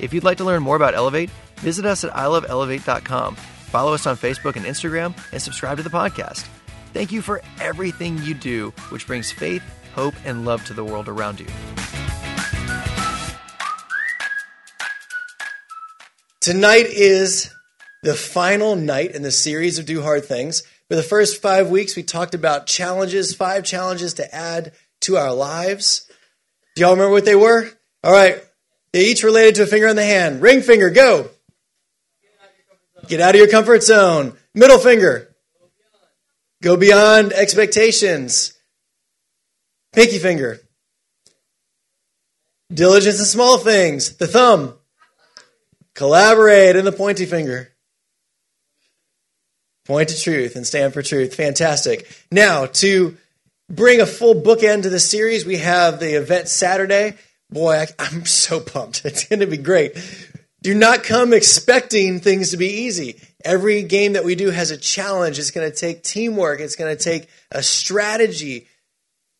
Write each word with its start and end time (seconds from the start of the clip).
If 0.00 0.12
you'd 0.14 0.24
like 0.24 0.38
to 0.38 0.44
learn 0.44 0.62
more 0.62 0.76
about 0.76 0.94
Elevate, 0.94 1.30
visit 1.56 1.84
us 1.84 2.04
at 2.04 2.12
iloveelevate.com. 2.12 3.36
Follow 3.36 3.94
us 3.94 4.06
on 4.06 4.16
Facebook 4.16 4.56
and 4.56 4.64
Instagram, 4.66 5.14
and 5.32 5.40
subscribe 5.40 5.76
to 5.76 5.82
the 5.82 5.90
podcast. 5.90 6.46
Thank 6.92 7.12
you 7.12 7.22
for 7.22 7.40
everything 7.60 8.18
you 8.18 8.34
do, 8.34 8.70
which 8.88 9.06
brings 9.06 9.30
faith, 9.30 9.62
hope, 9.94 10.14
and 10.24 10.44
love 10.44 10.64
to 10.66 10.74
the 10.74 10.84
world 10.84 11.08
around 11.08 11.38
you. 11.38 11.46
Tonight 16.40 16.86
is 16.86 17.54
the 18.02 18.14
final 18.14 18.74
night 18.74 19.14
in 19.14 19.22
the 19.22 19.30
series 19.30 19.78
of 19.78 19.84
Do 19.84 20.02
Hard 20.02 20.24
Things. 20.24 20.62
For 20.88 20.96
the 20.96 21.02
first 21.02 21.40
five 21.40 21.68
weeks, 21.70 21.94
we 21.94 22.02
talked 22.02 22.34
about 22.34 22.66
challenges, 22.66 23.34
five 23.34 23.62
challenges 23.62 24.14
to 24.14 24.34
add 24.34 24.72
to 25.02 25.16
our 25.16 25.32
lives. 25.32 26.10
Do 26.74 26.82
y'all 26.82 26.92
remember 26.92 27.12
what 27.12 27.26
they 27.26 27.36
were? 27.36 27.70
All 28.02 28.12
right. 28.12 28.42
They 28.92 29.06
each 29.06 29.22
related 29.22 29.56
to 29.56 29.62
a 29.62 29.66
finger 29.66 29.88
on 29.88 29.96
the 29.96 30.04
hand. 30.04 30.42
Ring 30.42 30.62
finger, 30.62 30.90
go. 30.90 31.30
Get 33.06 33.20
out 33.20 33.34
of 33.34 33.38
your 33.38 33.48
comfort 33.48 33.82
zone. 33.82 34.36
Middle 34.54 34.78
finger. 34.78 35.34
Go 36.62 36.76
beyond 36.76 37.32
expectations. 37.32 38.52
Pinky 39.92 40.18
finger. 40.18 40.60
Diligence 42.72 43.18
in 43.18 43.24
small 43.24 43.58
things. 43.58 44.16
The 44.16 44.26
thumb. 44.26 44.74
Collaborate 45.94 46.76
in 46.76 46.84
the 46.84 46.92
pointy 46.92 47.26
finger. 47.26 47.72
Point 49.86 50.10
to 50.10 50.20
truth 50.20 50.54
and 50.56 50.66
stand 50.66 50.92
for 50.92 51.02
truth. 51.02 51.34
Fantastic. 51.34 52.06
Now, 52.30 52.66
to 52.66 53.16
bring 53.68 54.00
a 54.00 54.06
full 54.06 54.34
bookend 54.34 54.82
to 54.82 54.90
the 54.90 55.00
series, 55.00 55.44
we 55.44 55.56
have 55.58 55.98
the 55.98 56.16
event 56.16 56.48
Saturday. 56.48 57.16
Boy, 57.50 57.74
I, 57.74 57.86
I'm 57.98 58.26
so 58.26 58.60
pumped. 58.60 59.02
It's 59.04 59.24
going 59.24 59.40
to 59.40 59.46
be 59.46 59.56
great. 59.56 59.96
Do 60.62 60.74
not 60.74 61.04
come 61.04 61.32
expecting 61.32 62.20
things 62.20 62.50
to 62.50 62.56
be 62.56 62.82
easy. 62.82 63.20
Every 63.44 63.82
game 63.82 64.12
that 64.12 64.24
we 64.24 64.34
do 64.34 64.50
has 64.50 64.70
a 64.70 64.76
challenge. 64.76 65.38
It's 65.38 65.50
going 65.50 65.70
to 65.70 65.76
take 65.76 66.02
teamwork, 66.02 66.60
it's 66.60 66.76
going 66.76 66.96
to 66.96 67.02
take 67.02 67.28
a 67.50 67.62
strategy. 67.62 68.66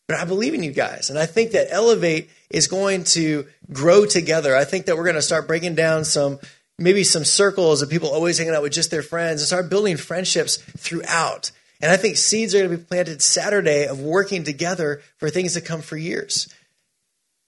But 0.07 0.19
I 0.19 0.25
believe 0.25 0.53
in 0.53 0.63
you 0.63 0.71
guys. 0.71 1.09
And 1.09 1.17
I 1.17 1.25
think 1.25 1.51
that 1.51 1.67
Elevate 1.71 2.29
is 2.49 2.67
going 2.67 3.05
to 3.05 3.45
grow 3.71 4.05
together. 4.05 4.55
I 4.55 4.65
think 4.65 4.87
that 4.87 4.97
we're 4.97 5.05
going 5.05 5.15
to 5.15 5.21
start 5.21 5.47
breaking 5.47 5.75
down 5.75 6.03
some 6.03 6.39
maybe 6.77 7.03
some 7.03 7.23
circles 7.23 7.81
of 7.81 7.89
people 7.89 8.09
always 8.09 8.37
hanging 8.37 8.53
out 8.53 8.63
with 8.63 8.73
just 8.73 8.91
their 8.91 9.03
friends 9.03 9.41
and 9.41 9.47
start 9.47 9.69
building 9.69 9.97
friendships 9.97 10.57
throughout. 10.57 11.51
And 11.79 11.91
I 11.91 11.97
think 11.97 12.17
seeds 12.17 12.53
are 12.53 12.59
going 12.59 12.71
to 12.71 12.77
be 12.77 12.83
planted 12.83 13.21
Saturday 13.21 13.85
of 13.85 13.99
working 13.99 14.43
together 14.43 15.01
for 15.17 15.29
things 15.29 15.53
to 15.53 15.61
come 15.61 15.81
for 15.81 15.97
years. 15.97 16.47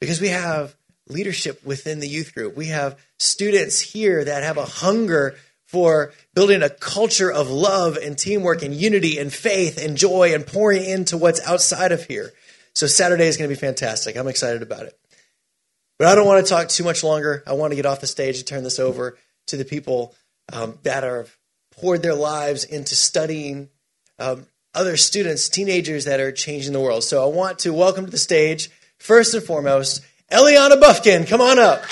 Because 0.04 0.20
we 0.20 0.28
have 0.28 0.76
leadership 1.08 1.64
within 1.64 2.02
the 2.02 2.10
youth 2.10 2.36
group. 2.36 2.58
We 2.58 2.68
have 2.68 3.00
students 3.20 3.80
here 3.80 4.22
that 4.26 4.44
have 4.44 4.58
a 4.58 4.66
hunger 4.66 5.36
for 5.66 6.12
building 6.34 6.62
a 6.62 6.70
culture 6.70 7.32
of 7.32 7.50
love 7.50 7.96
and 7.96 8.18
teamwork 8.18 8.64
and 8.64 8.74
unity 8.74 9.18
and 9.18 9.32
faith 9.32 9.82
and 9.82 9.96
joy 9.96 10.34
and 10.34 10.46
pouring 10.46 10.84
into 10.84 11.16
what's 11.16 11.40
outside 11.48 11.94
of 11.94 12.04
here. 12.04 12.34
So 12.76 12.86
Saturday 12.86 13.28
is 13.28 13.38
going 13.38 13.50
to 13.50 13.56
be 13.56 13.58
fantastic. 13.58 14.18
I'm 14.18 14.28
excited 14.28 14.62
about 14.62 14.88
it. 14.88 15.00
But 15.98 16.10
I 16.10 16.16
don't 16.16 16.28
want 16.28 16.46
to 16.46 16.50
talk 16.50 16.68
too 16.68 16.84
much 16.84 17.02
longer. 17.02 17.42
I 17.48 17.54
want 17.54 17.72
to 17.72 17.78
get 17.78 17.86
off 17.86 18.02
the 18.02 18.08
stage 18.08 18.40
and 18.40 18.46
turn 18.46 18.66
this 18.66 18.80
over 18.80 19.18
to 19.48 19.56
the 19.56 19.64
people 19.64 20.16
um, 20.52 20.80
that 20.84 21.04
have 21.04 21.34
poured 21.72 22.02
their 22.02 22.14
lives 22.14 22.66
into 22.66 22.94
studying 22.94 23.70
um, 24.20 24.48
other 24.74 24.98
students, 24.98 25.48
teenagers 25.48 26.04
that 26.04 26.20
are 26.20 26.34
changing 26.34 26.74
the 26.74 26.82
world. 26.82 27.06
So 27.06 27.24
I 27.24 27.34
want 27.34 27.60
to 27.60 27.72
welcome 27.72 28.04
to 28.04 28.12
the 28.12 28.18
stage, 28.18 28.70
first 29.04 29.34
and 29.34 29.44
foremost, 29.44 30.02
Eliana 30.32 30.80
Buffkin. 30.80 31.26
Come 31.26 31.42
on 31.42 31.60
up. 31.60 31.84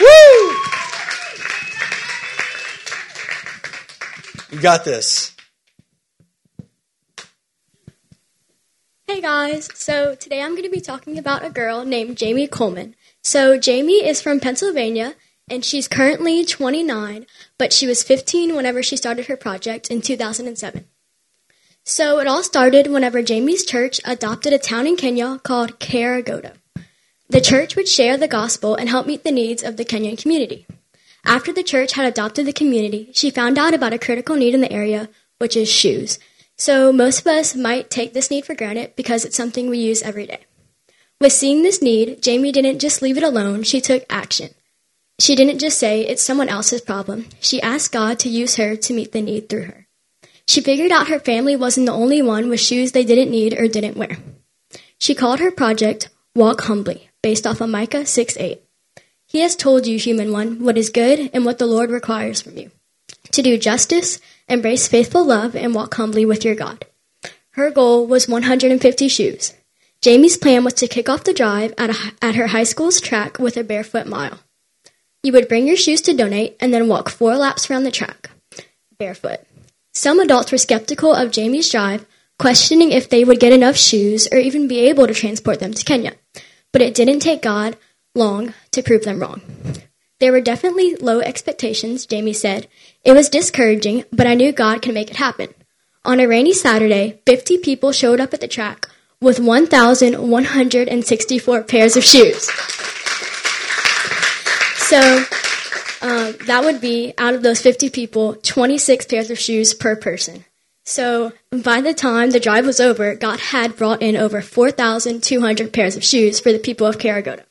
Woo! 0.00 0.56
You 4.50 4.62
got 4.62 4.86
this. 4.86 5.34
Hey 9.06 9.20
guys, 9.20 9.68
so 9.74 10.14
today 10.14 10.42
I'm 10.42 10.52
going 10.52 10.64
to 10.64 10.70
be 10.70 10.80
talking 10.80 11.18
about 11.18 11.44
a 11.44 11.50
girl 11.50 11.84
named 11.84 12.16
Jamie 12.16 12.48
Coleman. 12.48 12.96
So, 13.22 13.58
Jamie 13.58 14.04
is 14.04 14.22
from 14.22 14.40
Pennsylvania 14.40 15.14
and 15.48 15.64
she's 15.64 15.86
currently 15.88 16.44
29, 16.44 17.26
but 17.58 17.72
she 17.72 17.86
was 17.86 18.02
15 18.02 18.56
whenever 18.56 18.82
she 18.82 18.96
started 18.96 19.26
her 19.26 19.36
project 19.36 19.90
in 19.90 20.00
2007. 20.00 20.86
So, 21.88 22.18
it 22.18 22.26
all 22.26 22.42
started 22.42 22.88
whenever 22.88 23.22
Jamie's 23.22 23.64
church 23.64 24.00
adopted 24.04 24.52
a 24.52 24.58
town 24.58 24.88
in 24.88 24.96
Kenya 24.96 25.38
called 25.44 25.78
Karagoda. 25.78 26.54
The 27.28 27.40
church 27.40 27.76
would 27.76 27.86
share 27.86 28.16
the 28.16 28.26
gospel 28.26 28.74
and 28.74 28.88
help 28.88 29.06
meet 29.06 29.22
the 29.22 29.30
needs 29.30 29.62
of 29.62 29.76
the 29.76 29.84
Kenyan 29.84 30.20
community. 30.20 30.66
After 31.24 31.52
the 31.52 31.62
church 31.62 31.92
had 31.92 32.04
adopted 32.04 32.44
the 32.44 32.52
community, 32.52 33.10
she 33.12 33.30
found 33.30 33.56
out 33.56 33.72
about 33.72 33.92
a 33.92 34.00
critical 34.00 34.34
need 34.34 34.52
in 34.52 34.62
the 34.62 34.72
area, 34.72 35.08
which 35.38 35.56
is 35.56 35.68
shoes. 35.68 36.18
So 36.56 36.92
most 36.92 37.20
of 37.20 37.28
us 37.28 37.54
might 37.54 37.88
take 37.88 38.14
this 38.14 38.32
need 38.32 38.46
for 38.46 38.56
granted 38.56 38.96
because 38.96 39.24
it's 39.24 39.36
something 39.36 39.70
we 39.70 39.78
use 39.78 40.02
every 40.02 40.26
day. 40.26 40.40
With 41.20 41.32
seeing 41.32 41.62
this 41.62 41.80
need, 41.80 42.20
Jamie 42.20 42.50
didn't 42.50 42.80
just 42.80 43.00
leave 43.00 43.16
it 43.16 43.22
alone, 43.22 43.62
she 43.62 43.80
took 43.80 44.04
action. 44.10 44.50
She 45.20 45.36
didn't 45.36 45.60
just 45.60 45.78
say 45.78 46.00
it's 46.00 46.20
someone 46.20 46.48
else's 46.48 46.80
problem. 46.80 47.26
She 47.38 47.62
asked 47.62 47.92
God 47.92 48.18
to 48.18 48.28
use 48.28 48.56
her 48.56 48.74
to 48.74 48.92
meet 48.92 49.12
the 49.12 49.22
need 49.22 49.48
through 49.48 49.66
her. 49.66 49.85
She 50.48 50.60
figured 50.60 50.92
out 50.92 51.08
her 51.08 51.18
family 51.18 51.56
wasn't 51.56 51.86
the 51.86 51.92
only 51.92 52.22
one 52.22 52.48
with 52.48 52.60
shoes 52.60 52.92
they 52.92 53.04
didn't 53.04 53.30
need 53.30 53.58
or 53.58 53.68
didn't 53.68 53.96
wear. 53.96 54.18
She 54.98 55.14
called 55.14 55.40
her 55.40 55.50
project 55.50 56.08
Walk 56.34 56.62
Humbly, 56.62 57.10
based 57.22 57.46
off 57.46 57.60
of 57.60 57.70
Micah 57.70 58.06
6 58.06 58.36
8. 58.38 58.62
He 59.26 59.40
has 59.40 59.56
told 59.56 59.86
you, 59.86 59.98
human 59.98 60.32
one, 60.32 60.62
what 60.62 60.78
is 60.78 60.90
good 60.90 61.30
and 61.32 61.44
what 61.44 61.58
the 61.58 61.66
Lord 61.66 61.90
requires 61.90 62.40
from 62.40 62.56
you 62.56 62.70
to 63.32 63.42
do 63.42 63.58
justice, 63.58 64.18
embrace 64.48 64.88
faithful 64.88 65.24
love, 65.24 65.54
and 65.56 65.74
walk 65.74 65.94
humbly 65.94 66.24
with 66.24 66.44
your 66.44 66.54
God. 66.54 66.84
Her 67.50 67.70
goal 67.70 68.06
was 68.06 68.28
150 68.28 69.08
shoes. 69.08 69.54
Jamie's 70.00 70.36
plan 70.36 70.64
was 70.64 70.74
to 70.74 70.88
kick 70.88 71.08
off 71.08 71.24
the 71.24 71.32
drive 71.32 71.74
at, 71.78 71.90
a, 71.90 72.12
at 72.22 72.34
her 72.34 72.48
high 72.48 72.64
school's 72.64 73.00
track 73.00 73.38
with 73.38 73.56
a 73.56 73.64
barefoot 73.64 74.06
mile. 74.06 74.38
You 75.22 75.32
would 75.32 75.48
bring 75.48 75.66
your 75.66 75.76
shoes 75.76 76.00
to 76.02 76.14
donate 76.14 76.56
and 76.60 76.72
then 76.72 76.88
walk 76.88 77.08
four 77.08 77.36
laps 77.36 77.70
around 77.70 77.84
the 77.84 77.90
track, 77.90 78.30
barefoot. 78.98 79.40
Some 79.96 80.20
adults 80.20 80.52
were 80.52 80.58
skeptical 80.58 81.14
of 81.14 81.30
Jamie's 81.30 81.70
drive, 81.70 82.04
questioning 82.38 82.92
if 82.92 83.08
they 83.08 83.24
would 83.24 83.40
get 83.40 83.54
enough 83.54 83.78
shoes 83.78 84.28
or 84.30 84.36
even 84.36 84.68
be 84.68 84.80
able 84.80 85.06
to 85.06 85.14
transport 85.14 85.58
them 85.58 85.72
to 85.72 85.84
Kenya. 85.86 86.12
But 86.70 86.82
it 86.82 86.94
didn't 86.94 87.20
take 87.20 87.40
God 87.40 87.78
long 88.14 88.52
to 88.72 88.82
prove 88.82 89.04
them 89.04 89.20
wrong. 89.20 89.40
There 90.20 90.32
were 90.32 90.42
definitely 90.42 90.96
low 90.96 91.20
expectations, 91.20 92.04
Jamie 92.04 92.34
said. 92.34 92.68
It 93.04 93.14
was 93.14 93.30
discouraging, 93.30 94.04
but 94.12 94.26
I 94.26 94.34
knew 94.34 94.52
God 94.52 94.82
could 94.82 94.92
make 94.92 95.10
it 95.10 95.16
happen. 95.16 95.54
On 96.04 96.20
a 96.20 96.28
rainy 96.28 96.52
Saturday, 96.52 97.22
50 97.24 97.56
people 97.56 97.90
showed 97.90 98.20
up 98.20 98.34
at 98.34 98.42
the 98.42 98.48
track 98.48 98.90
with 99.22 99.40
1,164 99.40 101.62
pairs 101.62 101.96
of 101.96 102.04
shoes. 102.04 102.50
So 104.76 105.24
um, 106.02 106.34
that 106.46 106.64
would 106.64 106.80
be, 106.80 107.14
out 107.18 107.34
of 107.34 107.42
those 107.42 107.60
50 107.60 107.90
people, 107.90 108.34
26 108.34 109.06
pairs 109.06 109.30
of 109.30 109.38
shoes 109.38 109.74
per 109.74 109.96
person. 109.96 110.44
So 110.84 111.32
by 111.50 111.80
the 111.80 111.94
time 111.94 112.30
the 112.30 112.40
drive 112.40 112.64
was 112.64 112.80
over, 112.80 113.14
God 113.14 113.40
had 113.40 113.76
brought 113.76 114.02
in 114.02 114.16
over 114.16 114.40
4,200 114.40 115.72
pairs 115.72 115.96
of 115.96 116.04
shoes 116.04 116.38
for 116.38 116.52
the 116.52 116.60
people 116.60 116.86
of 116.86 116.98
Karagoda. 116.98 117.44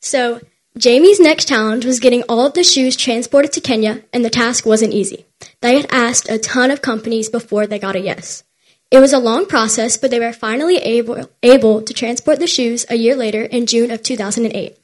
So 0.00 0.40
Jamie's 0.76 1.20
next 1.20 1.48
challenge 1.48 1.86
was 1.86 2.00
getting 2.00 2.22
all 2.24 2.46
of 2.46 2.54
the 2.54 2.64
shoes 2.64 2.96
transported 2.96 3.52
to 3.52 3.60
Kenya, 3.60 4.02
and 4.12 4.24
the 4.24 4.30
task 4.30 4.66
wasn't 4.66 4.92
easy. 4.92 5.24
They 5.62 5.76
had 5.76 5.86
asked 5.90 6.28
a 6.28 6.38
ton 6.38 6.70
of 6.70 6.82
companies 6.82 7.28
before 7.28 7.66
they 7.66 7.78
got 7.78 7.96
a 7.96 8.00
yes. 8.00 8.42
It 8.90 8.98
was 8.98 9.12
a 9.12 9.18
long 9.18 9.46
process, 9.46 9.96
but 9.96 10.10
they 10.10 10.20
were 10.20 10.32
finally 10.32 10.76
able, 10.76 11.30
able 11.42 11.82
to 11.82 11.94
transport 11.94 12.40
the 12.40 12.46
shoes 12.46 12.84
a 12.88 12.94
year 12.96 13.16
later 13.16 13.42
in 13.42 13.66
June 13.66 13.90
of 13.90 14.02
2008. 14.02 14.76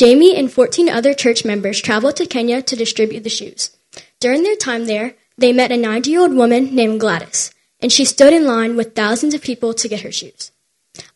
Jamie 0.00 0.34
and 0.34 0.50
14 0.50 0.88
other 0.88 1.12
church 1.12 1.44
members 1.44 1.78
traveled 1.78 2.16
to 2.16 2.24
Kenya 2.24 2.62
to 2.62 2.74
distribute 2.74 3.22
the 3.22 3.28
shoes. 3.28 3.76
During 4.18 4.44
their 4.44 4.56
time 4.56 4.86
there, 4.86 5.14
they 5.36 5.52
met 5.52 5.70
a 5.70 5.76
90 5.76 6.10
year 6.10 6.20
old 6.22 6.32
woman 6.32 6.74
named 6.74 7.00
Gladys, 7.00 7.52
and 7.80 7.92
she 7.92 8.06
stood 8.06 8.32
in 8.32 8.46
line 8.46 8.76
with 8.76 8.94
thousands 8.94 9.34
of 9.34 9.42
people 9.42 9.74
to 9.74 9.88
get 9.88 10.00
her 10.00 10.10
shoes. 10.10 10.52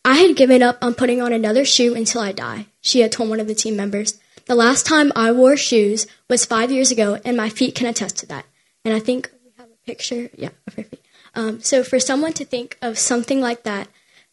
I 0.05 0.17
had 0.17 0.37
given 0.37 0.63
up 0.63 0.77
on 0.83 0.93
putting 0.93 1.23
on 1.23 1.33
another 1.33 1.65
shoe 1.65 1.95
until 1.95 2.21
I 2.21 2.33
die, 2.33 2.67
she 2.83 3.01
had 3.01 3.11
told 3.11 3.31
one 3.31 3.41
of 3.41 3.47
the 3.47 3.55
team 3.55 3.75
members. 3.75 4.21
The 4.45 4.55
last 4.55 4.85
time 4.85 5.13
I 5.17 5.33
wore 5.33 5.57
shoes 5.57 6.07
was 6.29 6.45
five 6.45 6.71
years 6.71 6.91
ago, 6.91 7.19
and 7.25 7.39
my 7.39 7.49
feet 7.49 7.75
can 7.75 7.87
attest 7.87 8.19
to 8.19 8.27
that. 8.27 8.45
And 8.85 8.95
I 8.95 8.99
think 8.99 9.31
we 9.43 9.51
have 9.57 9.69
a 9.71 9.87
picture, 9.87 10.29
yeah, 10.37 10.51
of 10.67 10.75
her 10.75 10.83
feet. 10.83 11.07
Um, 11.35 11.63
so 11.63 11.85
for 11.85 11.99
someone 11.99 12.35
to 12.35 12.45
think 12.45 12.77
of 12.83 12.99
something 12.99 13.41
like 13.41 13.63
that 13.63 13.89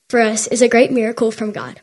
for 0.10 0.20
us 0.20 0.46
is 0.48 0.62
a 0.62 0.68
great 0.68 0.92
miracle 0.92 1.32
from 1.32 1.54
God. 1.54 1.80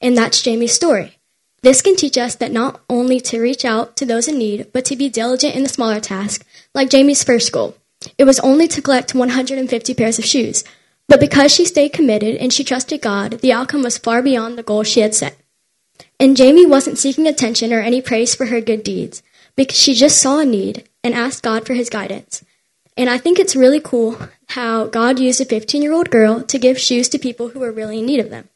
And 0.00 0.16
that's 0.16 0.40
Jamie's 0.40 0.72
story. 0.72 1.16
This 1.62 1.82
can 1.82 1.94
teach 1.94 2.16
us 2.16 2.34
that 2.36 2.52
not 2.52 2.80
only 2.88 3.20
to 3.20 3.40
reach 3.40 3.64
out 3.64 3.96
to 3.96 4.06
those 4.06 4.28
in 4.28 4.38
need, 4.38 4.72
but 4.72 4.84
to 4.86 4.96
be 4.96 5.10
diligent 5.10 5.54
in 5.54 5.62
the 5.62 5.68
smaller 5.68 6.00
task, 6.00 6.46
like 6.74 6.88
Jamie's 6.88 7.22
first 7.22 7.52
goal. 7.52 7.76
It 8.16 8.24
was 8.24 8.40
only 8.40 8.66
to 8.68 8.80
collect 8.80 9.14
150 9.14 9.94
pairs 9.94 10.18
of 10.18 10.24
shoes, 10.24 10.64
but 11.06 11.20
because 11.20 11.52
she 11.52 11.66
stayed 11.66 11.92
committed 11.92 12.36
and 12.36 12.52
she 12.52 12.64
trusted 12.64 13.02
God, 13.02 13.40
the 13.40 13.52
outcome 13.52 13.82
was 13.82 13.98
far 13.98 14.22
beyond 14.22 14.56
the 14.56 14.62
goal 14.62 14.84
she 14.84 15.00
had 15.00 15.14
set. 15.14 15.36
And 16.18 16.36
Jamie 16.36 16.66
wasn't 16.66 16.98
seeking 16.98 17.26
attention 17.26 17.72
or 17.72 17.80
any 17.80 18.00
praise 18.00 18.34
for 18.34 18.46
her 18.46 18.60
good 18.62 18.82
deeds, 18.82 19.22
because 19.54 19.76
she 19.76 19.92
just 19.92 20.20
saw 20.20 20.38
a 20.38 20.46
need 20.46 20.88
and 21.04 21.14
asked 21.14 21.42
God 21.42 21.66
for 21.66 21.74
his 21.74 21.90
guidance. 21.90 22.42
And 22.96 23.10
I 23.10 23.18
think 23.18 23.38
it's 23.38 23.56
really 23.56 23.80
cool 23.80 24.18
how 24.48 24.86
God 24.86 25.18
used 25.18 25.40
a 25.40 25.44
15 25.44 25.82
year 25.82 25.92
old 25.92 26.10
girl 26.10 26.42
to 26.42 26.58
give 26.58 26.78
shoes 26.78 27.08
to 27.10 27.18
people 27.18 27.48
who 27.48 27.60
were 27.60 27.72
really 27.72 27.98
in 27.98 28.06
need 28.06 28.20
of 28.20 28.30
them. 28.30 28.48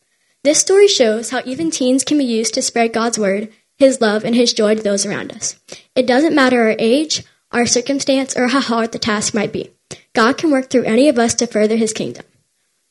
This 0.45 0.59
story 0.59 0.89
shows 0.89 1.31
how 1.31 1.41
even 1.47 1.71
teens 1.71 2.05
can 2.05 2.19
be 2.19 2.25
used 2.27 2.53
to 2.53 2.61
spread 2.61 2.93
God's 2.93 3.19
word, 3.19 3.51
His 3.79 4.03
love, 4.03 4.27
and 4.27 4.35
His 4.35 4.53
joy 4.53 4.75
to 4.75 4.83
those 4.83 5.07
around 5.07 5.33
us. 5.33 5.59
It 5.95 6.07
doesn't 6.07 6.35
matter 6.35 6.61
our 6.61 6.77
age, 6.79 7.25
our 7.51 7.65
circumstance, 7.65 8.37
or 8.37 8.49
how 8.49 8.61
hard 8.61 8.93
the 8.93 8.99
task 8.99 9.33
might 9.33 9.55
be. 9.55 9.71
God 10.13 10.37
can 10.37 10.51
work 10.51 10.69
through 10.69 10.85
any 10.85 11.09
of 11.09 11.19
us 11.19 11.33
to 11.37 11.47
further 11.47 11.77
His 11.77 11.95
kingdom. 11.95 12.27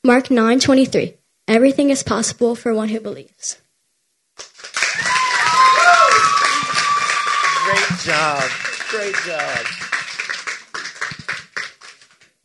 Mark 0.04 0.30
9:23. 0.30 1.14
Everything 1.48 1.92
is 1.92 2.02
possible 2.02 2.56
for 2.56 2.74
one 2.74 2.90
who 2.90 3.00
believes. 3.00 3.58
Great 7.66 8.00
job. 8.00 8.50
Great 8.90 9.16
job. 9.28 9.66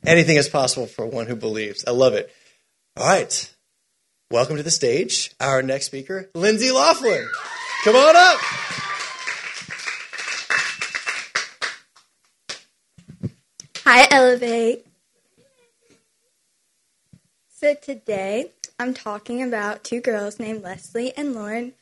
Anything 0.05 0.37
is 0.37 0.51
possible 0.51 0.87
for 0.87 1.07
one 1.07 1.27
who 1.27 1.35
believes. 1.35 1.83
I 1.87 1.93
love 1.93 2.13
it. 2.13 2.31
All 2.95 3.07
right. 3.07 3.55
Welcome 4.31 4.59
to 4.59 4.63
the 4.63 4.71
stage, 4.71 5.35
our 5.41 5.63
next 5.63 5.87
speaker, 5.87 6.29
Lindsay 6.35 6.71
Laughlin. 6.71 7.27
Come 7.83 7.97
on 7.97 8.15
up. 8.15 8.39
Hi, 13.87 14.07
Elevate. 14.11 14.87
So 17.49 17.75
today 17.75 18.53
I'm 18.79 18.93
talking 18.93 19.43
about 19.43 19.83
two 19.83 20.03
girls 20.03 20.39
named 20.39 20.63
Leslie 20.63 21.17
and 21.17 21.35
Lauren 21.35 21.73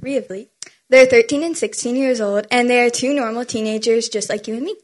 Rively. 0.00 0.48
They're 0.88 1.04
13 1.04 1.42
and 1.42 1.58
16 1.58 1.94
years 1.94 2.22
old, 2.22 2.46
and 2.50 2.70
they 2.70 2.82
are 2.82 2.88
two 2.88 3.12
normal 3.12 3.44
teenagers 3.44 4.08
just 4.08 4.30
like 4.30 4.48
you 4.48 4.54
and 4.54 4.64
me. 4.64 4.76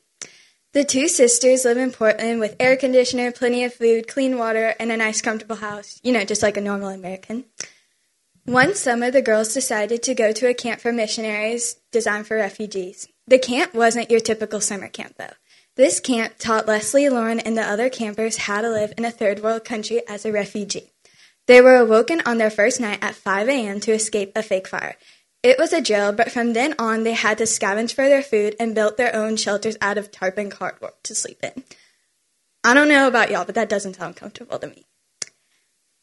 The 0.74 0.84
two 0.84 1.08
sisters 1.08 1.64
live 1.64 1.78
in 1.78 1.92
Portland 1.92 2.40
with 2.40 2.54
air 2.60 2.76
conditioner, 2.76 3.32
plenty 3.32 3.64
of 3.64 3.72
food, 3.72 4.06
clean 4.06 4.36
water, 4.36 4.74
and 4.78 4.92
a 4.92 4.98
nice, 4.98 5.22
comfortable 5.22 5.56
house. 5.56 5.98
You 6.02 6.12
know, 6.12 6.24
just 6.24 6.42
like 6.42 6.58
a 6.58 6.60
normal 6.60 6.90
American. 6.90 7.46
One 8.44 8.74
summer, 8.74 9.10
the 9.10 9.22
girls 9.22 9.54
decided 9.54 10.02
to 10.02 10.14
go 10.14 10.30
to 10.32 10.46
a 10.46 10.52
camp 10.52 10.80
for 10.80 10.92
missionaries 10.92 11.76
designed 11.90 12.26
for 12.26 12.36
refugees. 12.36 13.08
The 13.26 13.38
camp 13.38 13.72
wasn't 13.72 14.10
your 14.10 14.20
typical 14.20 14.60
summer 14.60 14.88
camp, 14.88 15.14
though. 15.16 15.32
This 15.76 16.00
camp 16.00 16.34
taught 16.38 16.66
Leslie, 16.66 17.08
Lauren, 17.08 17.40
and 17.40 17.56
the 17.56 17.62
other 17.62 17.88
campers 17.88 18.36
how 18.36 18.60
to 18.60 18.68
live 18.68 18.92
in 18.98 19.06
a 19.06 19.10
third 19.10 19.42
world 19.42 19.64
country 19.64 20.02
as 20.06 20.26
a 20.26 20.32
refugee. 20.32 20.92
They 21.46 21.62
were 21.62 21.76
awoken 21.76 22.20
on 22.26 22.36
their 22.36 22.50
first 22.50 22.78
night 22.78 22.98
at 23.00 23.14
5 23.14 23.48
a.m. 23.48 23.80
to 23.80 23.92
escape 23.92 24.32
a 24.36 24.42
fake 24.42 24.68
fire. 24.68 24.96
It 25.42 25.58
was 25.58 25.72
a 25.72 25.80
jail, 25.80 26.12
but 26.12 26.32
from 26.32 26.52
then 26.52 26.74
on, 26.78 27.04
they 27.04 27.12
had 27.12 27.38
to 27.38 27.44
scavenge 27.44 27.92
for 27.92 28.08
their 28.08 28.22
food 28.22 28.56
and 28.58 28.74
built 28.74 28.96
their 28.96 29.14
own 29.14 29.36
shelters 29.36 29.76
out 29.80 29.96
of 29.96 30.10
tarp 30.10 30.36
and 30.36 30.50
cardboard 30.50 30.94
to 31.04 31.14
sleep 31.14 31.38
in. 31.42 31.62
I 32.64 32.74
don't 32.74 32.88
know 32.88 33.06
about 33.06 33.30
y'all, 33.30 33.44
but 33.44 33.54
that 33.54 33.68
doesn't 33.68 33.94
sound 33.94 34.16
comfortable 34.16 34.58
to 34.58 34.66
me. 34.66 34.84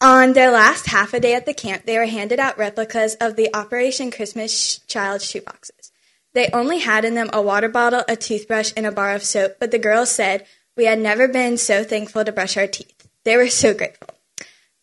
On 0.00 0.32
their 0.32 0.50
last 0.50 0.88
half 0.88 1.14
a 1.14 1.20
day 1.20 1.34
at 1.34 1.46
the 1.46 1.54
camp, 1.54 1.84
they 1.84 1.98
were 1.98 2.06
handed 2.06 2.38
out 2.38 2.58
replicas 2.58 3.14
of 3.14 3.36
the 3.36 3.54
Operation 3.54 4.10
Christmas 4.10 4.78
Child 4.80 5.20
shoeboxes. 5.20 5.90
They 6.34 6.50
only 6.52 6.80
had 6.80 7.04
in 7.04 7.14
them 7.14 7.30
a 7.32 7.40
water 7.40 7.68
bottle, 7.68 8.04
a 8.08 8.16
toothbrush, 8.16 8.72
and 8.76 8.86
a 8.86 8.92
bar 8.92 9.14
of 9.14 9.22
soap, 9.22 9.56
but 9.58 9.70
the 9.70 9.78
girls 9.78 10.10
said, 10.10 10.46
We 10.76 10.84
had 10.84 10.98
never 10.98 11.28
been 11.28 11.56
so 11.56 11.82
thankful 11.82 12.24
to 12.24 12.32
brush 12.32 12.56
our 12.56 12.66
teeth. 12.66 13.08
They 13.24 13.36
were 13.36 13.48
so 13.48 13.72
grateful. 13.72 14.10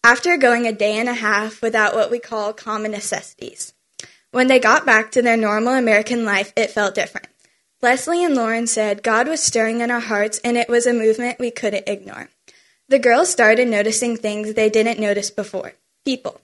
After 0.03 0.35
going 0.38 0.65
a 0.65 0.71
day 0.71 0.97
and 0.97 1.07
a 1.07 1.13
half 1.13 1.61
without 1.61 1.94
what 1.94 2.09
we 2.09 2.17
call 2.17 2.53
common 2.53 2.91
necessities, 2.91 3.73
when 4.33 4.47
they 4.47 4.59
got 4.59 4.85
back 4.85 5.12
to 5.12 5.21
their 5.21 5.38
normal 5.38 5.74
American 5.74 6.25
life, 6.25 6.51
it 6.56 6.71
felt 6.71 6.95
different. 6.95 7.27
Leslie 7.83 8.24
and 8.24 8.33
Lauren 8.33 8.65
said 8.65 9.03
God 9.03 9.27
was 9.27 9.44
stirring 9.44 9.81
in 9.81 9.91
our 9.91 10.00
hearts 10.00 10.39
and 10.39 10.57
it 10.57 10.68
was 10.68 10.88
a 10.88 10.94
movement 10.94 11.39
we 11.39 11.51
couldn't 11.51 11.88
ignore. 11.88 12.30
The 12.89 12.97
girls 12.97 13.30
started 13.30 13.68
noticing 13.68 14.18
things 14.18 14.53
they 14.53 14.69
didn't 14.69 15.00
notice 15.00 15.30
before 15.30 15.74
people. 16.03 16.41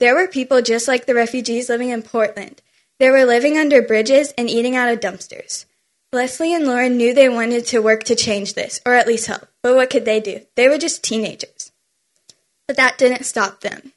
There 0.00 0.16
were 0.16 0.26
people 0.26 0.62
just 0.62 0.88
like 0.88 1.06
the 1.06 1.14
refugees 1.14 1.68
living 1.68 1.90
in 1.90 2.02
Portland. 2.02 2.60
They 2.98 3.08
were 3.08 3.24
living 3.24 3.56
under 3.56 3.82
bridges 3.82 4.32
and 4.36 4.50
eating 4.50 4.74
out 4.74 4.92
of 4.92 4.98
dumpsters. 4.98 5.64
Leslie 6.12 6.54
and 6.54 6.66
Lauren 6.66 6.96
knew 6.96 7.14
they 7.14 7.28
wanted 7.28 7.66
to 7.66 7.82
work 7.82 8.02
to 8.04 8.16
change 8.16 8.54
this, 8.54 8.80
or 8.84 8.94
at 8.94 9.06
least 9.06 9.26
help. 9.26 9.46
But 9.62 9.76
what 9.76 9.90
could 9.90 10.04
they 10.04 10.20
do? 10.20 10.40
They 10.56 10.68
were 10.68 10.78
just 10.78 11.04
teenagers. 11.04 11.70
But 12.66 12.76
that 12.76 12.98
didn't 12.98 13.24
stop 13.24 13.60
them. 13.60 13.92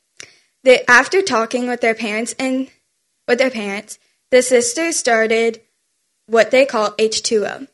They, 0.63 0.83
after 0.87 1.21
talking 1.21 1.67
with 1.67 1.81
their 1.81 1.95
parents 1.95 2.35
and 2.37 2.69
with 3.31 3.39
their 3.39 3.49
parents, 3.49 3.97
the 4.29 4.41
sisters 4.41 4.97
started 4.97 5.61
what 6.27 6.51
they 6.51 6.65
call 6.65 6.91
H2O, 6.91 7.67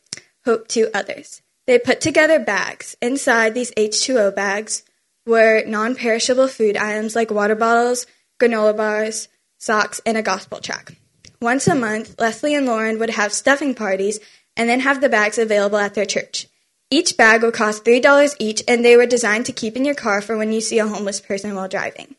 Hope 0.45 0.67
to 0.67 0.95
Others. 0.95 1.41
They 1.65 1.79
put 1.79 1.99
together 1.99 2.37
bags. 2.37 2.95
Inside 3.01 3.55
these 3.55 3.71
H2O 3.71 4.35
bags 4.35 4.83
were 5.25 5.63
non 5.65 5.95
perishable 5.95 6.47
food 6.47 6.77
items 6.77 7.15
like 7.15 7.31
water 7.31 7.55
bottles, 7.55 8.05
granola 8.39 8.77
bars, 8.77 9.29
socks, 9.57 9.99
and 10.05 10.15
a 10.15 10.21
gospel 10.21 10.59
track. 10.59 10.95
Once 11.41 11.67
a 11.67 11.73
month, 11.73 12.15
Leslie 12.19 12.53
and 12.53 12.67
Lauren 12.67 12.99
would 12.99 13.09
have 13.09 13.33
stuffing 13.33 13.73
parties 13.73 14.19
and 14.55 14.69
then 14.69 14.81
have 14.81 15.01
the 15.01 15.09
bags 15.09 15.39
available 15.39 15.79
at 15.79 15.95
their 15.95 16.05
church. 16.05 16.45
Each 16.91 17.17
bag 17.17 17.41
would 17.41 17.55
cost 17.55 17.83
$3 17.83 18.35
each, 18.39 18.63
and 18.67 18.85
they 18.85 18.95
were 18.95 19.07
designed 19.07 19.47
to 19.47 19.51
keep 19.51 19.75
in 19.75 19.85
your 19.85 19.95
car 19.95 20.21
for 20.21 20.37
when 20.37 20.53
you 20.53 20.61
see 20.61 20.77
a 20.77 20.87
homeless 20.87 21.19
person 21.19 21.55
while 21.55 21.67
driving. 21.67 22.15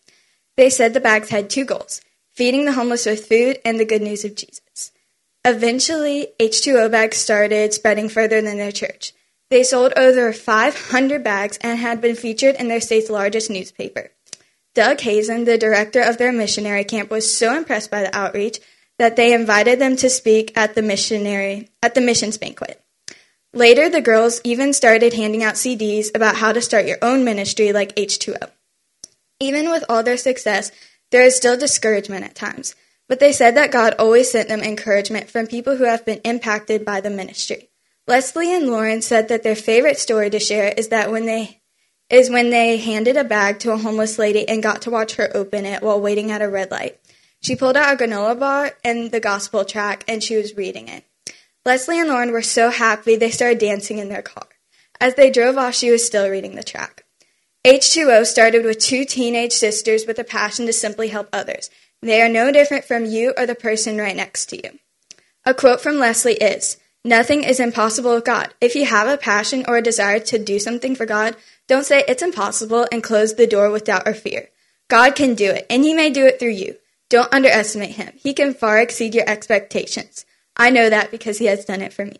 They 0.56 0.70
said 0.70 0.92
the 0.92 1.00
bags 1.00 1.30
had 1.30 1.48
two 1.48 1.64
goals 1.64 2.00
feeding 2.38 2.66
the 2.66 2.72
homeless 2.74 3.04
with 3.04 3.26
food 3.26 3.58
and 3.64 3.80
the 3.80 3.84
good 3.84 4.00
news 4.00 4.24
of 4.24 4.36
Jesus. 4.36 4.92
Eventually, 5.44 6.28
H2O 6.38 6.88
bags 6.88 7.16
started 7.16 7.74
spreading 7.74 8.08
further 8.08 8.40
than 8.40 8.58
their 8.58 8.70
church. 8.70 9.12
They 9.50 9.64
sold 9.64 9.92
over 9.96 10.32
500 10.32 11.24
bags 11.24 11.58
and 11.62 11.80
had 11.80 12.00
been 12.00 12.14
featured 12.14 12.54
in 12.54 12.68
their 12.68 12.80
state's 12.80 13.10
largest 13.10 13.50
newspaper. 13.50 14.12
Doug 14.76 15.00
Hazen, 15.00 15.46
the 15.46 15.58
director 15.58 16.00
of 16.00 16.18
their 16.18 16.30
missionary 16.30 16.84
camp, 16.84 17.10
was 17.10 17.36
so 17.36 17.56
impressed 17.56 17.90
by 17.90 18.02
the 18.02 18.16
outreach 18.16 18.60
that 19.00 19.16
they 19.16 19.32
invited 19.32 19.80
them 19.80 19.96
to 19.96 20.08
speak 20.08 20.56
at 20.56 20.76
the 20.76 20.82
missionary 20.82 21.70
at 21.82 21.96
the 21.96 22.00
missions 22.00 22.38
banquet. 22.38 22.80
Later, 23.52 23.88
the 23.88 24.00
girls 24.00 24.40
even 24.44 24.72
started 24.72 25.12
handing 25.12 25.42
out 25.42 25.54
CDs 25.54 26.14
about 26.14 26.36
how 26.36 26.52
to 26.52 26.62
start 26.62 26.86
your 26.86 26.98
own 27.02 27.24
ministry 27.24 27.72
like 27.72 27.96
H2O. 27.96 28.48
Even 29.40 29.70
with 29.70 29.84
all 29.88 30.04
their 30.04 30.16
success, 30.16 30.70
there 31.10 31.22
is 31.22 31.36
still 31.36 31.56
discouragement 31.56 32.24
at 32.24 32.34
times, 32.34 32.74
but 33.08 33.20
they 33.20 33.32
said 33.32 33.56
that 33.56 33.72
God 33.72 33.94
always 33.98 34.30
sent 34.30 34.48
them 34.48 34.60
encouragement 34.60 35.30
from 35.30 35.46
people 35.46 35.76
who 35.76 35.84
have 35.84 36.04
been 36.04 36.20
impacted 36.24 36.84
by 36.84 37.00
the 37.00 37.10
ministry. 37.10 37.70
Leslie 38.06 38.54
and 38.54 38.66
Lauren 38.66 39.02
said 39.02 39.28
that 39.28 39.42
their 39.42 39.56
favorite 39.56 39.98
story 39.98 40.30
to 40.30 40.38
share 40.38 40.72
is 40.76 40.88
that 40.88 41.10
when 41.10 41.26
they 41.26 41.60
is 42.10 42.30
when 42.30 42.48
they 42.48 42.78
handed 42.78 43.16
a 43.16 43.24
bag 43.24 43.58
to 43.58 43.72
a 43.72 43.76
homeless 43.76 44.18
lady 44.18 44.48
and 44.48 44.62
got 44.62 44.82
to 44.82 44.90
watch 44.90 45.16
her 45.16 45.30
open 45.34 45.66
it 45.66 45.82
while 45.82 46.00
waiting 46.00 46.30
at 46.30 46.40
a 46.40 46.48
red 46.48 46.70
light. 46.70 46.98
She 47.40 47.54
pulled 47.54 47.76
out 47.76 47.92
a 47.92 48.02
granola 48.02 48.38
bar 48.38 48.72
and 48.82 49.10
the 49.10 49.20
gospel 49.20 49.64
track 49.64 50.04
and 50.08 50.22
she 50.22 50.36
was 50.36 50.56
reading 50.56 50.88
it. 50.88 51.04
Leslie 51.66 52.00
and 52.00 52.08
Lauren 52.08 52.32
were 52.32 52.40
so 52.40 52.70
happy 52.70 53.16
they 53.16 53.30
started 53.30 53.58
dancing 53.58 53.98
in 53.98 54.08
their 54.08 54.22
car. 54.22 54.46
As 55.00 55.14
they 55.14 55.30
drove 55.30 55.58
off, 55.58 55.74
she 55.74 55.90
was 55.90 56.04
still 56.04 56.28
reading 56.28 56.54
the 56.54 56.62
track. 56.62 57.04
H2O 57.66 58.24
started 58.24 58.64
with 58.64 58.78
two 58.78 59.04
teenage 59.04 59.52
sisters 59.52 60.06
with 60.06 60.18
a 60.18 60.24
passion 60.24 60.66
to 60.66 60.72
simply 60.72 61.08
help 61.08 61.28
others. 61.32 61.70
They 62.00 62.22
are 62.22 62.28
no 62.28 62.52
different 62.52 62.84
from 62.84 63.04
you 63.04 63.34
or 63.36 63.46
the 63.46 63.54
person 63.54 63.98
right 63.98 64.14
next 64.14 64.46
to 64.46 64.56
you. 64.56 64.78
A 65.44 65.54
quote 65.54 65.80
from 65.80 65.98
Leslie 65.98 66.34
is 66.34 66.76
Nothing 67.04 67.42
is 67.42 67.58
impossible 67.58 68.14
with 68.14 68.24
God. 68.24 68.54
If 68.60 68.74
you 68.74 68.84
have 68.84 69.08
a 69.08 69.16
passion 69.16 69.64
or 69.66 69.76
a 69.76 69.82
desire 69.82 70.20
to 70.20 70.38
do 70.38 70.58
something 70.58 70.94
for 70.94 71.06
God, 71.06 71.36
don't 71.66 71.86
say 71.86 72.04
it's 72.06 72.22
impossible 72.22 72.86
and 72.92 73.02
close 73.02 73.34
the 73.34 73.46
door 73.46 73.70
with 73.70 73.84
doubt 73.84 74.06
or 74.06 74.14
fear. 74.14 74.50
God 74.88 75.14
can 75.14 75.34
do 75.34 75.50
it, 75.50 75.66
and 75.68 75.84
He 75.84 75.94
may 75.94 76.10
do 76.10 76.26
it 76.26 76.38
through 76.38 76.50
you. 76.50 76.76
Don't 77.08 77.32
underestimate 77.32 77.96
Him. 77.96 78.12
He 78.16 78.34
can 78.34 78.54
far 78.54 78.80
exceed 78.80 79.14
your 79.14 79.28
expectations. 79.28 80.26
I 80.56 80.70
know 80.70 80.90
that 80.90 81.10
because 81.10 81.38
He 81.38 81.46
has 81.46 81.64
done 81.64 81.82
it 81.82 81.92
for 81.92 82.04
me. 82.04 82.18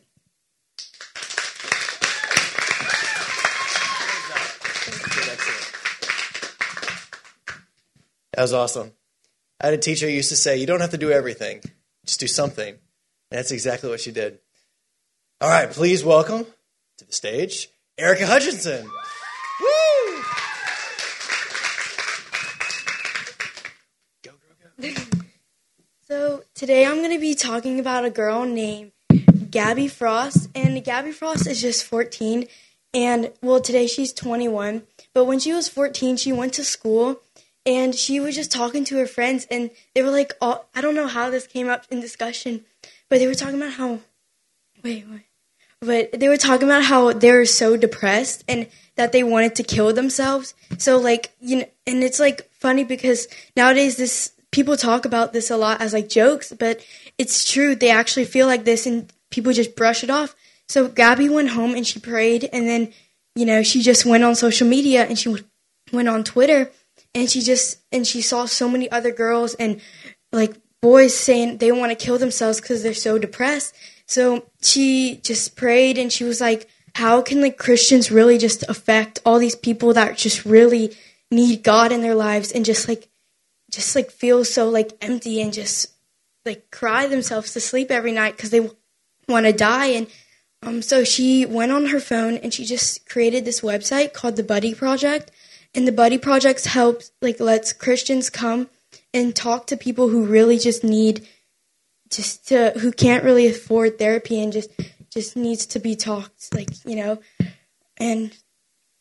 That 8.38 8.42
was 8.42 8.52
awesome. 8.52 8.92
I 9.60 9.66
had 9.66 9.74
a 9.74 9.78
teacher 9.78 10.06
who 10.06 10.12
used 10.12 10.28
to 10.28 10.36
say, 10.36 10.58
You 10.58 10.66
don't 10.66 10.80
have 10.80 10.92
to 10.92 10.96
do 10.96 11.10
everything, 11.10 11.60
just 12.06 12.20
do 12.20 12.28
something. 12.28 12.68
And 12.68 12.78
that's 13.36 13.50
exactly 13.50 13.90
what 13.90 13.98
she 13.98 14.12
did. 14.12 14.38
All 15.40 15.48
right, 15.48 15.68
please 15.68 16.04
welcome 16.04 16.46
to 16.98 17.04
the 17.04 17.12
stage 17.12 17.68
Erica 17.98 18.28
Hutchinson. 18.28 18.84
Woo! 18.84 20.22
Go, 24.22 24.30
go, 24.80 24.88
go. 24.88 25.02
So 26.02 26.44
today 26.54 26.86
I'm 26.86 26.98
going 26.98 27.10
to 27.10 27.18
be 27.18 27.34
talking 27.34 27.80
about 27.80 28.04
a 28.04 28.10
girl 28.10 28.44
named 28.44 28.92
Gabby 29.50 29.88
Frost, 29.88 30.48
and 30.54 30.84
Gabby 30.84 31.10
Frost 31.10 31.48
is 31.48 31.60
just 31.60 31.82
14, 31.82 32.46
and 32.94 33.32
well 33.42 33.60
today 33.60 33.88
she's 33.88 34.12
21. 34.12 34.84
But 35.12 35.24
when 35.24 35.40
she 35.40 35.52
was 35.52 35.68
14, 35.68 36.16
she 36.16 36.30
went 36.30 36.54
to 36.54 36.62
school, 36.62 37.20
and 37.68 37.94
she 37.94 38.18
was 38.18 38.34
just 38.34 38.50
talking 38.50 38.82
to 38.84 38.96
her 38.96 39.06
friends, 39.06 39.46
and 39.50 39.70
they 39.94 40.02
were 40.02 40.10
like, 40.10 40.32
oh, 40.40 40.64
I 40.74 40.80
don't 40.80 40.94
know 40.94 41.06
how 41.06 41.28
this 41.28 41.46
came 41.46 41.68
up 41.68 41.84
in 41.90 42.00
discussion, 42.00 42.64
but 43.10 43.18
they 43.18 43.26
were 43.26 43.34
talking 43.34 43.60
about 43.60 43.74
how, 43.74 44.00
wait, 44.82 45.06
wait, 45.06 45.26
but 45.82 46.18
they 46.18 46.28
were 46.28 46.38
talking 46.38 46.66
about 46.66 46.84
how 46.84 47.12
they 47.12 47.30
were 47.30 47.44
so 47.44 47.76
depressed 47.76 48.42
and 48.48 48.68
that 48.96 49.12
they 49.12 49.22
wanted 49.22 49.54
to 49.56 49.62
kill 49.62 49.92
themselves. 49.92 50.54
So 50.78 50.96
like 50.96 51.30
you 51.40 51.58
know, 51.58 51.66
and 51.86 52.02
it's 52.02 52.18
like 52.18 52.50
funny 52.52 52.84
because 52.84 53.28
nowadays 53.54 53.98
this 53.98 54.32
people 54.50 54.78
talk 54.78 55.04
about 55.04 55.34
this 55.34 55.50
a 55.50 55.56
lot 55.58 55.82
as 55.82 55.92
like 55.92 56.08
jokes, 56.08 56.52
but 56.58 56.80
it's 57.18 57.50
true. 57.50 57.74
They 57.74 57.90
actually 57.90 58.24
feel 58.24 58.46
like 58.46 58.64
this, 58.64 58.86
and 58.86 59.12
people 59.30 59.52
just 59.52 59.76
brush 59.76 60.02
it 60.02 60.10
off. 60.10 60.34
So 60.68 60.88
Gabby 60.88 61.28
went 61.28 61.50
home 61.50 61.74
and 61.74 61.86
she 61.86 62.00
prayed, 62.00 62.48
and 62.50 62.66
then 62.66 62.94
you 63.36 63.44
know 63.44 63.62
she 63.62 63.82
just 63.82 64.06
went 64.06 64.24
on 64.24 64.34
social 64.34 64.66
media 64.66 65.04
and 65.04 65.18
she 65.18 65.36
went 65.92 66.08
on 66.08 66.24
Twitter, 66.24 66.70
and 67.14 67.30
she 67.30 67.40
just 67.40 67.78
and 67.92 68.06
she 68.06 68.20
saw 68.20 68.46
so 68.46 68.68
many 68.68 68.90
other 68.90 69.10
girls 69.10 69.54
and 69.54 69.80
like 70.32 70.56
boys 70.80 71.16
saying 71.16 71.58
they 71.58 71.72
want 71.72 71.90
to 71.90 72.04
kill 72.04 72.18
themselves 72.18 72.60
because 72.60 72.82
they're 72.82 72.94
so 72.94 73.18
depressed. 73.18 73.74
So 74.06 74.46
she 74.62 75.20
just 75.22 75.56
prayed 75.56 75.98
and 75.98 76.12
she 76.12 76.24
was 76.24 76.40
like, 76.40 76.68
how 76.94 77.22
can 77.22 77.40
like 77.40 77.58
Christians 77.58 78.10
really 78.10 78.38
just 78.38 78.64
affect 78.68 79.20
all 79.24 79.38
these 79.38 79.56
people 79.56 79.92
that 79.94 80.16
just 80.16 80.44
really 80.44 80.96
need 81.30 81.62
God 81.62 81.92
in 81.92 82.00
their 82.00 82.14
lives 82.14 82.52
and 82.52 82.64
just 82.64 82.88
like 82.88 83.08
just 83.70 83.94
like 83.94 84.10
feel 84.10 84.44
so 84.44 84.68
like 84.68 84.96
empty 85.00 85.40
and 85.40 85.52
just 85.52 85.92
like 86.46 86.70
cry 86.70 87.06
themselves 87.06 87.52
to 87.52 87.60
sleep 87.60 87.90
every 87.90 88.12
night 88.12 88.36
because 88.36 88.50
they 88.50 88.70
want 89.28 89.44
to 89.44 89.52
die 89.52 89.86
and 89.88 90.06
um 90.62 90.80
so 90.80 91.04
she 91.04 91.44
went 91.44 91.70
on 91.70 91.86
her 91.86 92.00
phone 92.00 92.38
and 92.38 92.54
she 92.54 92.64
just 92.64 93.06
created 93.06 93.44
this 93.44 93.60
website 93.60 94.14
called 94.14 94.36
the 94.36 94.42
Buddy 94.42 94.74
Project 94.74 95.30
and 95.74 95.86
the 95.86 95.92
Buddy 95.92 96.18
projects 96.18 96.66
helps 96.66 97.12
like 97.20 97.40
lets 97.40 97.72
Christians 97.72 98.30
come 98.30 98.68
and 99.12 99.34
talk 99.34 99.66
to 99.66 99.76
people 99.76 100.08
who 100.08 100.24
really 100.24 100.58
just 100.58 100.84
need 100.84 101.26
just 102.10 102.48
to 102.48 102.72
who 102.78 102.90
can't 102.92 103.24
really 103.24 103.46
afford 103.46 103.98
therapy 103.98 104.42
and 104.42 104.52
just 104.52 104.70
just 105.10 105.36
needs 105.36 105.66
to 105.66 105.78
be 105.78 105.94
talked 105.94 106.54
like 106.54 106.70
you 106.84 106.96
know. 106.96 107.18
And 107.96 108.36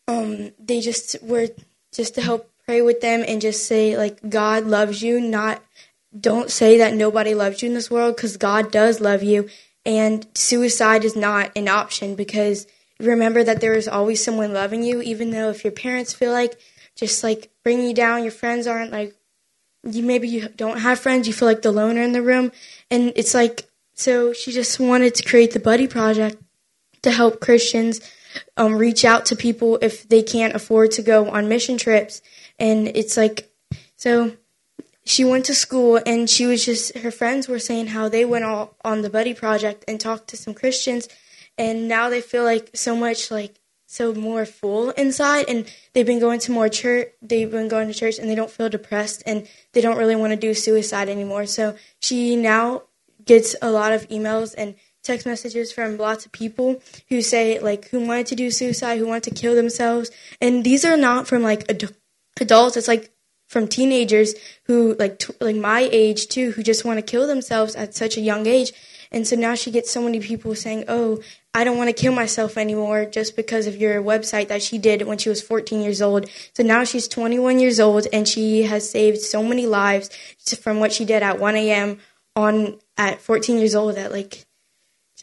um 0.07 0.51
they 0.59 0.81
just 0.81 1.21
were 1.21 1.47
just 1.93 2.15
to 2.15 2.21
help 2.21 2.51
pray 2.65 2.81
with 2.81 3.01
them 3.01 3.23
and 3.27 3.41
just 3.41 3.65
say 3.65 3.97
like 3.97 4.29
God 4.29 4.65
loves 4.65 5.01
you 5.01 5.21
not 5.21 5.63
don't 6.17 6.49
say 6.49 6.77
that 6.79 6.93
nobody 6.93 7.33
loves 7.33 7.61
you 7.61 7.69
in 7.69 7.75
this 7.75 7.91
world 7.91 8.17
cuz 8.17 8.37
God 8.37 8.71
does 8.71 8.99
love 8.99 9.23
you. 9.23 9.49
And 9.85 10.27
suicide 10.35 11.05
is 11.05 11.15
not 11.15 11.51
an 11.55 11.69
option 11.69 12.15
because 12.15 12.67
remember 12.99 13.43
that 13.43 13.61
there 13.61 13.73
is 13.73 13.87
always 13.87 14.23
someone 14.23 14.53
loving 14.53 14.83
you 14.83 15.01
even 15.01 15.31
though 15.31 15.49
if 15.49 15.63
your 15.63 15.71
parents 15.71 16.13
feel 16.13 16.31
like 16.31 16.59
just 16.95 17.23
like 17.23 17.51
bringing 17.63 17.87
you 17.87 17.93
down 17.93 18.23
your 18.23 18.31
friends 18.31 18.65
aren't 18.67 18.91
like 18.91 19.15
you 19.83 20.03
maybe 20.03 20.27
you 20.27 20.49
don't 20.49 20.79
have 20.79 20.99
friends 20.99 21.27
you 21.27 21.33
feel 21.33 21.47
like 21.47 21.61
the 21.61 21.71
loner 21.71 22.01
in 22.01 22.11
the 22.11 22.21
room. 22.21 22.51
And 22.89 23.13
it's 23.15 23.33
like 23.33 23.69
so 23.93 24.33
she 24.33 24.51
just 24.51 24.79
wanted 24.79 25.15
to 25.15 25.27
create 25.27 25.51
the 25.51 25.59
buddy 25.59 25.87
project 25.87 26.37
to 27.01 27.11
help 27.11 27.39
christians 27.39 27.99
um, 28.55 28.75
reach 28.75 29.05
out 29.05 29.25
to 29.27 29.35
people 29.35 29.79
if 29.81 30.07
they 30.09 30.21
can't 30.21 30.55
afford 30.55 30.91
to 30.91 31.01
go 31.01 31.29
on 31.29 31.47
mission 31.47 31.77
trips. 31.77 32.21
And 32.59 32.87
it's 32.89 33.17
like 33.17 33.51
so 33.95 34.33
she 35.05 35.23
went 35.23 35.45
to 35.45 35.55
school 35.55 35.99
and 36.05 36.29
she 36.29 36.45
was 36.45 36.65
just 36.65 36.97
her 36.97 37.11
friends 37.11 37.47
were 37.47 37.59
saying 37.59 37.87
how 37.87 38.09
they 38.09 38.25
went 38.25 38.45
all 38.45 38.75
on 38.83 39.01
the 39.01 39.09
buddy 39.09 39.33
project 39.33 39.85
and 39.87 39.99
talked 39.99 40.27
to 40.27 40.37
some 40.37 40.53
christians 40.53 41.07
and 41.57 41.87
now 41.87 42.09
they 42.09 42.21
feel 42.21 42.43
like 42.43 42.71
so 42.73 42.95
much 42.95 43.31
like 43.31 43.59
so 43.87 44.13
more 44.13 44.45
full 44.45 44.91
inside. 44.91 45.45
And 45.47 45.65
they've 45.93 46.05
been 46.05 46.19
going 46.19 46.39
to 46.41 46.51
more 46.51 46.69
church 46.69 47.09
they've 47.21 47.49
been 47.49 47.67
going 47.67 47.87
to 47.87 47.93
church 47.93 48.19
and 48.19 48.29
they 48.29 48.35
don't 48.35 48.51
feel 48.51 48.69
depressed 48.69 49.23
and 49.25 49.47
they 49.73 49.81
don't 49.81 49.97
really 49.97 50.15
want 50.15 50.31
to 50.33 50.37
do 50.37 50.53
suicide 50.53 51.09
anymore. 51.09 51.45
So 51.45 51.75
she 51.99 52.35
now 52.35 52.83
gets 53.25 53.55
a 53.61 53.71
lot 53.71 53.91
of 53.91 54.07
emails 54.09 54.53
and 54.57 54.75
text 55.03 55.25
messages 55.25 55.71
from 55.71 55.97
lots 55.97 56.25
of 56.25 56.31
people 56.33 56.81
who 57.09 57.21
say 57.21 57.59
like 57.59 57.87
who 57.89 58.05
wanted 58.05 58.27
to 58.27 58.35
do 58.35 58.51
suicide 58.51 58.97
who 58.97 59.07
want 59.07 59.23
to 59.23 59.31
kill 59.31 59.55
themselves. 59.55 60.11
And 60.41 60.63
these 60.63 60.83
are 60.83 60.97
not 60.97 61.27
from 61.27 61.41
like 61.41 61.69
ad- 61.69 61.95
adults. 62.41 62.77
It's 62.77 62.87
like 62.87 63.11
from 63.47 63.67
teenagers 63.67 64.35
who 64.65 64.95
like 64.99 65.19
t- 65.19 65.33
like 65.39 65.55
my 65.55 65.87
age 65.91 66.27
too 66.27 66.51
who 66.51 66.61
just 66.61 66.83
want 66.83 66.97
to 66.97 67.01
kill 67.01 67.25
themselves 67.25 67.75
at 67.75 67.95
such 67.95 68.17
a 68.17 68.21
young 68.21 68.45
age. 68.45 68.73
And 69.09 69.25
so 69.25 69.37
now 69.37 69.55
she 69.55 69.71
gets 69.71 69.89
so 69.89 70.01
many 70.01 70.19
people 70.19 70.53
saying 70.55 70.83
oh 70.89 71.21
I 71.57 71.63
don't 71.63 71.75
want 71.75 71.89
to 71.89 71.93
kill 71.93 72.13
myself 72.13 72.55
anymore 72.55 73.05
just 73.05 73.35
because 73.35 73.65
of 73.65 73.75
your 73.75 73.99
website 73.99 74.49
that 74.49 74.61
she 74.61 74.77
did 74.77 75.01
when 75.07 75.17
she 75.17 75.27
was 75.27 75.41
14 75.41 75.81
years 75.81 76.03
old. 76.03 76.29
So 76.53 76.61
now 76.61 76.83
she's 76.83 77.07
21 77.07 77.59
years 77.59 77.79
old 77.79 78.05
and 78.13 78.27
she 78.27 78.61
has 78.61 78.87
saved 78.87 79.21
so 79.21 79.41
many 79.41 79.65
lives 79.65 80.11
from 80.61 80.79
what 80.79 80.93
she 80.93 81.03
did 81.03 81.23
at 81.23 81.39
1 81.39 81.55
a.m. 81.55 81.97
on 82.35 82.77
at 82.95 83.21
14 83.21 83.57
years 83.57 83.73
old 83.73 83.97
at 83.97 84.11
like 84.11 84.45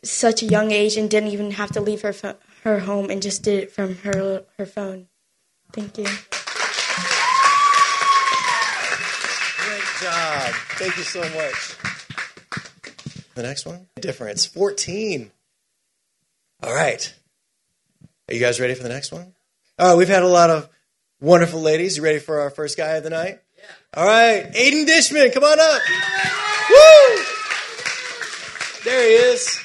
such 0.03 0.43
a 0.43 0.47
young 0.47 0.73
age 0.73 0.97
and 0.97 1.09
didn't 1.09 1.31
even 1.31 1.53
have 1.53 1.71
to 1.71 1.81
leave 1.81 2.03
her 2.03 2.13
fo- 2.13 2.39
her 2.65 2.81
home 2.81 3.11
and 3.11 3.23
just 3.23 3.45
did 3.45 3.63
it 3.63 3.71
from 3.71 3.95
her 3.99 4.43
her 4.59 4.67
phone. 4.67 5.07
Thank 5.73 5.99
you. 5.99 6.05
Great 9.63 9.87
job. 10.03 10.53
Thank 10.81 10.97
you 10.97 11.05
so 11.05 11.21
much. 11.21 11.77
The 13.37 13.43
next 13.45 13.67
one? 13.67 13.87
Difference 14.01 14.47
14. 14.47 15.31
All 16.65 16.75
right. 16.75 17.15
Are 18.27 18.35
you 18.35 18.41
guys 18.41 18.59
ready 18.59 18.75
for 18.75 18.83
the 18.83 18.89
next 18.89 19.13
one? 19.13 19.35
All 19.79 19.91
right, 19.91 19.99
we've 19.99 20.09
had 20.09 20.23
a 20.23 20.29
lot 20.29 20.49
of 20.49 20.71
wonderful 21.21 21.61
ladies. 21.61 21.99
You 21.99 22.03
ready 22.03 22.19
for 22.19 22.41
our 22.41 22.49
first 22.49 22.79
guy 22.79 22.93
of 22.93 23.05
the 23.05 23.11
night? 23.11 23.41
Yeah. 23.59 23.65
All 23.93 24.07
right, 24.07 24.51
Aiden 24.51 24.87
Dishman, 24.87 25.31
come 25.35 25.45
on 25.45 25.61
up. 25.61 25.83
Woo! 26.71 27.25
There 28.83 29.03
he 29.03 29.15
is. 29.33 29.61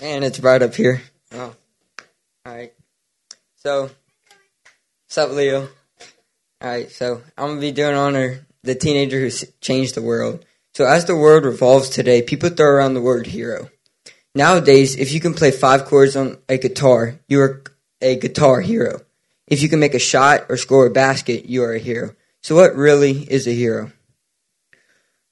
And 0.00 0.24
it's 0.24 0.38
right 0.38 0.62
up 0.62 0.76
here. 0.76 1.02
Oh. 1.32 1.52
Alright. 2.46 2.74
So, 3.56 3.90
what's 5.06 5.18
up, 5.18 5.32
Leo? 5.32 5.68
Alright, 6.62 6.92
so 6.92 7.22
I'm 7.36 7.46
going 7.46 7.56
to 7.56 7.60
be 7.60 7.72
doing 7.72 7.96
honor 7.96 8.46
the 8.62 8.76
teenager 8.76 9.18
who 9.18 9.30
changed 9.60 9.96
the 9.96 10.02
world. 10.02 10.44
So 10.76 10.84
as 10.84 11.06
the 11.06 11.16
world 11.16 11.46
revolves 11.46 11.88
today, 11.88 12.20
people 12.20 12.50
throw 12.50 12.66
around 12.66 12.92
the 12.92 13.00
word 13.00 13.28
hero. 13.28 13.70
Nowadays, 14.34 14.94
if 14.94 15.10
you 15.10 15.20
can 15.20 15.32
play 15.32 15.50
five 15.50 15.86
chords 15.86 16.14
on 16.16 16.36
a 16.50 16.58
guitar, 16.58 17.18
you 17.28 17.40
are 17.40 17.64
a 18.02 18.16
guitar 18.16 18.60
hero. 18.60 19.00
If 19.46 19.62
you 19.62 19.70
can 19.70 19.80
make 19.80 19.94
a 19.94 19.98
shot 19.98 20.44
or 20.50 20.58
score 20.58 20.84
a 20.84 20.90
basket, 20.90 21.46
you 21.46 21.62
are 21.62 21.72
a 21.72 21.78
hero. 21.78 22.14
So 22.42 22.54
what 22.54 22.76
really 22.76 23.22
is 23.22 23.46
a 23.46 23.54
hero? 23.54 23.90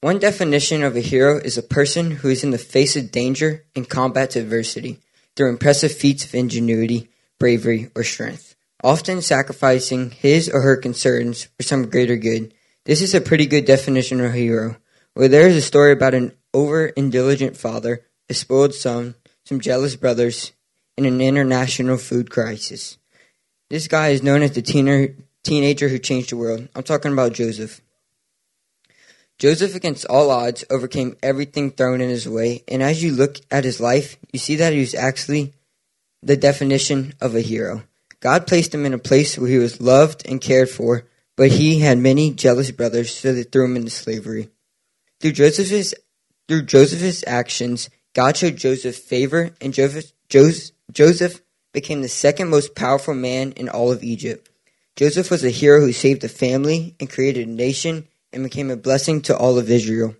One 0.00 0.18
definition 0.18 0.82
of 0.82 0.96
a 0.96 1.00
hero 1.00 1.36
is 1.36 1.58
a 1.58 1.62
person 1.62 2.10
who 2.12 2.30
is 2.30 2.42
in 2.42 2.50
the 2.50 2.56
face 2.56 2.96
of 2.96 3.12
danger 3.12 3.66
and 3.76 3.86
combats 3.86 4.36
adversity 4.36 5.00
through 5.36 5.50
impressive 5.50 5.92
feats 5.92 6.24
of 6.24 6.34
ingenuity, 6.34 7.10
bravery, 7.38 7.90
or 7.94 8.02
strength, 8.02 8.54
often 8.82 9.20
sacrificing 9.20 10.10
his 10.10 10.48
or 10.48 10.62
her 10.62 10.78
concerns 10.78 11.48
for 11.58 11.64
some 11.64 11.90
greater 11.90 12.16
good. 12.16 12.54
This 12.86 13.02
is 13.02 13.14
a 13.14 13.20
pretty 13.20 13.44
good 13.44 13.66
definition 13.66 14.20
of 14.20 14.32
a 14.32 14.38
hero. 14.38 14.76
Where 15.14 15.28
there 15.28 15.46
is 15.46 15.56
a 15.56 15.62
story 15.62 15.92
about 15.92 16.14
an 16.14 16.32
over 16.52 16.86
indulgent 16.86 17.56
father, 17.56 18.04
a 18.28 18.34
spoiled 18.34 18.74
son, 18.74 19.14
some 19.44 19.60
jealous 19.60 19.96
brothers, 19.96 20.52
and 20.96 21.06
an 21.06 21.20
international 21.20 21.98
food 21.98 22.30
crisis. 22.30 22.98
This 23.70 23.88
guy 23.88 24.08
is 24.08 24.22
known 24.22 24.42
as 24.42 24.52
the 24.52 24.62
teener, 24.62 25.16
teenager 25.42 25.88
who 25.88 25.98
changed 25.98 26.30
the 26.30 26.36
world. 26.36 26.68
I'm 26.74 26.82
talking 26.82 27.12
about 27.12 27.32
Joseph. 27.32 27.80
Joseph, 29.38 29.74
against 29.74 30.06
all 30.06 30.30
odds, 30.30 30.64
overcame 30.70 31.16
everything 31.22 31.70
thrown 31.70 32.00
in 32.00 32.08
his 32.08 32.28
way, 32.28 32.62
and 32.68 32.82
as 32.82 33.02
you 33.02 33.12
look 33.12 33.38
at 33.50 33.64
his 33.64 33.80
life, 33.80 34.16
you 34.32 34.38
see 34.38 34.56
that 34.56 34.72
he 34.72 34.80
was 34.80 34.94
actually 34.94 35.54
the 36.22 36.36
definition 36.36 37.14
of 37.20 37.34
a 37.34 37.40
hero. 37.40 37.82
God 38.20 38.46
placed 38.46 38.72
him 38.72 38.86
in 38.86 38.94
a 38.94 38.98
place 38.98 39.36
where 39.36 39.50
he 39.50 39.58
was 39.58 39.80
loved 39.80 40.26
and 40.26 40.40
cared 40.40 40.70
for, 40.70 41.04
but 41.36 41.50
he 41.50 41.80
had 41.80 41.98
many 41.98 42.32
jealous 42.32 42.70
brothers, 42.70 43.12
so 43.12 43.32
they 43.32 43.42
threw 43.42 43.64
him 43.64 43.76
into 43.76 43.90
slavery. 43.90 44.50
Through 45.24 45.32
Joseph's 46.64 47.24
actions, 47.26 47.88
God 48.14 48.36
showed 48.36 48.56
Joseph 48.56 48.94
favor, 48.94 49.52
and 49.58 49.72
Joseph, 49.72 50.12
Joseph 50.28 51.40
became 51.72 52.02
the 52.02 52.08
second 52.08 52.50
most 52.50 52.74
powerful 52.74 53.14
man 53.14 53.52
in 53.52 53.70
all 53.70 53.90
of 53.90 54.04
Egypt. 54.04 54.50
Joseph 54.96 55.30
was 55.30 55.42
a 55.42 55.48
hero 55.48 55.80
who 55.80 55.92
saved 55.92 56.24
a 56.24 56.28
family 56.28 56.94
and 57.00 57.08
created 57.08 57.48
a 57.48 57.50
nation 57.50 58.06
and 58.34 58.44
became 58.44 58.70
a 58.70 58.76
blessing 58.76 59.22
to 59.22 59.34
all 59.34 59.56
of 59.56 59.70
Israel. 59.70 60.14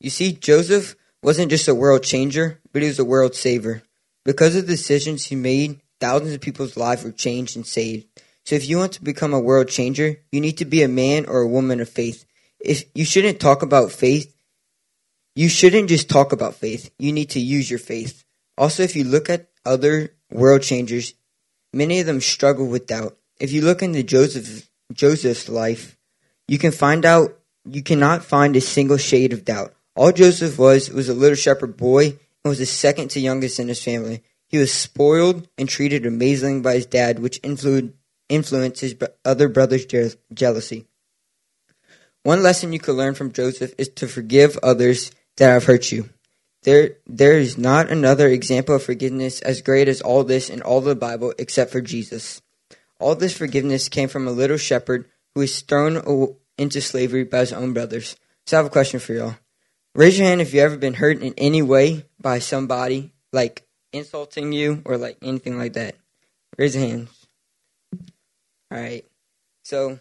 You 0.00 0.08
see, 0.08 0.32
Joseph 0.32 0.96
wasn't 1.22 1.50
just 1.50 1.68
a 1.68 1.74
world 1.74 2.02
changer, 2.02 2.58
but 2.72 2.80
he 2.80 2.88
was 2.88 2.98
a 2.98 3.04
world 3.04 3.34
saver. 3.34 3.82
Because 4.24 4.56
of 4.56 4.66
the 4.66 4.72
decisions 4.72 5.26
he 5.26 5.36
made, 5.36 5.82
thousands 6.00 6.32
of 6.32 6.40
people's 6.40 6.78
lives 6.78 7.04
were 7.04 7.12
changed 7.12 7.56
and 7.56 7.66
saved. 7.66 8.06
So 8.44 8.54
if 8.54 8.66
you 8.66 8.78
want 8.78 8.92
to 8.92 9.04
become 9.04 9.34
a 9.34 9.38
world 9.38 9.68
changer, 9.68 10.16
you 10.32 10.40
need 10.40 10.56
to 10.58 10.64
be 10.64 10.82
a 10.82 10.88
man 10.88 11.26
or 11.26 11.40
a 11.40 11.46
woman 11.48 11.80
of 11.80 11.90
faith. 11.90 12.25
If 12.66 12.84
you 12.94 13.04
shouldn't 13.04 13.38
talk 13.38 13.62
about 13.62 13.92
faith, 13.92 14.34
you 15.36 15.48
shouldn't 15.48 15.88
just 15.88 16.10
talk 16.10 16.32
about 16.32 16.56
faith. 16.56 16.90
You 16.98 17.12
need 17.12 17.30
to 17.30 17.40
use 17.40 17.70
your 17.70 17.78
faith. 17.78 18.24
Also, 18.58 18.82
if 18.82 18.96
you 18.96 19.04
look 19.04 19.30
at 19.30 19.48
other 19.64 20.14
world 20.32 20.62
changers, 20.62 21.14
many 21.72 22.00
of 22.00 22.06
them 22.06 22.20
struggle 22.20 22.66
with 22.66 22.88
doubt. 22.88 23.16
If 23.38 23.52
you 23.52 23.62
look 23.62 23.82
into 23.82 24.02
Joseph 24.02 24.68
Joseph's 24.92 25.48
life, 25.48 25.96
you 26.48 26.58
can 26.58 26.72
find 26.72 27.04
out 27.04 27.38
you 27.68 27.82
cannot 27.82 28.24
find 28.24 28.56
a 28.56 28.60
single 28.60 28.96
shade 28.96 29.32
of 29.32 29.44
doubt. 29.44 29.74
All 29.94 30.10
Joseph 30.10 30.58
was 30.58 30.90
was 30.90 31.08
a 31.08 31.14
little 31.14 31.36
shepherd 31.36 31.76
boy 31.76 32.06
and 32.06 32.48
was 32.48 32.58
the 32.58 32.66
second 32.66 33.08
to 33.10 33.20
youngest 33.20 33.60
in 33.60 33.68
his 33.68 33.82
family. 33.82 34.22
He 34.48 34.58
was 34.58 34.72
spoiled 34.72 35.48
and 35.56 35.68
treated 35.68 36.04
amazingly 36.04 36.62
by 36.62 36.74
his 36.74 36.86
dad, 36.86 37.20
which 37.20 37.38
influenced 37.44 37.94
influence 38.28 38.80
his 38.80 38.96
other 39.24 39.48
brothers' 39.48 39.86
je- 39.86 40.16
jealousy. 40.34 40.86
One 42.26 42.42
lesson 42.42 42.72
you 42.72 42.80
could 42.80 42.96
learn 42.96 43.14
from 43.14 43.30
Joseph 43.30 43.72
is 43.78 43.88
to 43.90 44.08
forgive 44.08 44.58
others 44.60 45.12
that 45.36 45.52
have 45.52 45.66
hurt 45.66 45.92
you. 45.92 46.10
There, 46.64 46.96
there 47.06 47.38
is 47.38 47.56
not 47.56 47.88
another 47.88 48.26
example 48.26 48.74
of 48.74 48.82
forgiveness 48.82 49.40
as 49.42 49.62
great 49.62 49.86
as 49.86 50.00
all 50.00 50.24
this 50.24 50.50
in 50.50 50.60
all 50.60 50.80
the 50.80 50.96
Bible 50.96 51.34
except 51.38 51.70
for 51.70 51.80
Jesus. 51.80 52.42
All 52.98 53.14
this 53.14 53.36
forgiveness 53.36 53.88
came 53.88 54.08
from 54.08 54.26
a 54.26 54.32
little 54.32 54.56
shepherd 54.56 55.08
who 55.36 55.42
was 55.42 55.60
thrown 55.60 56.34
into 56.58 56.80
slavery 56.80 57.22
by 57.22 57.38
his 57.38 57.52
own 57.52 57.72
brothers. 57.72 58.16
So 58.46 58.56
I 58.56 58.58
have 58.58 58.66
a 58.66 58.70
question 58.70 58.98
for 58.98 59.12
y'all. 59.12 59.36
Raise 59.94 60.18
your 60.18 60.26
hand 60.26 60.40
if 60.40 60.52
you've 60.52 60.64
ever 60.64 60.76
been 60.76 60.94
hurt 60.94 61.22
in 61.22 61.32
any 61.36 61.62
way 61.62 62.06
by 62.20 62.40
somebody, 62.40 63.12
like 63.32 63.64
insulting 63.92 64.50
you 64.50 64.82
or 64.84 64.98
like 64.98 65.18
anything 65.22 65.58
like 65.58 65.74
that. 65.74 65.94
Raise 66.58 66.74
your 66.74 66.88
hands. 66.88 67.26
All 68.72 68.80
right. 68.80 69.04
So, 69.62 70.00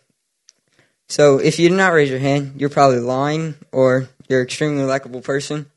so 1.07 1.38
if 1.38 1.59
you 1.59 1.69
did 1.69 1.75
not 1.75 1.93
raise 1.93 2.09
your 2.09 2.19
hand, 2.19 2.53
you're 2.57 2.69
probably 2.69 3.00
lying 3.00 3.55
or 3.71 4.09
you're 4.27 4.41
an 4.41 4.45
extremely 4.45 4.83
likable 4.83 5.21
person. 5.21 5.67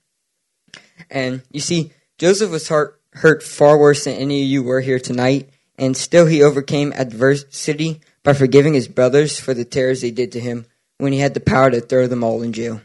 And 1.11 1.42
you 1.50 1.61
see, 1.61 1.92
Joseph 2.18 2.50
was 2.50 2.68
hurt, 2.68 3.00
hurt 3.12 3.42
far 3.42 3.78
worse 3.78 4.04
than 4.04 4.14
any 4.14 4.42
of 4.42 4.49
you 4.49 4.62
were 4.62 4.80
here 4.80 4.99
tonight, 4.99 5.49
and 5.76 5.97
still 5.97 6.26
he 6.26 6.42
overcame 6.42 6.92
adversity 6.92 8.00
by 8.23 8.32
forgiving 8.32 8.75
his 8.75 8.88
brothers 8.88 9.38
for 9.38 9.54
the 9.54 9.64
terrors 9.64 10.00
they 10.00 10.11
did 10.11 10.32
to 10.32 10.40
him 10.40 10.66
when 10.99 11.12
he 11.12 11.20
had 11.20 11.35
the 11.35 11.40
power 11.40 11.70
to 11.70 11.80
throw 11.80 12.06
them 12.06 12.25
all 12.25 12.42
in 12.42 12.52
jail. 12.52 12.80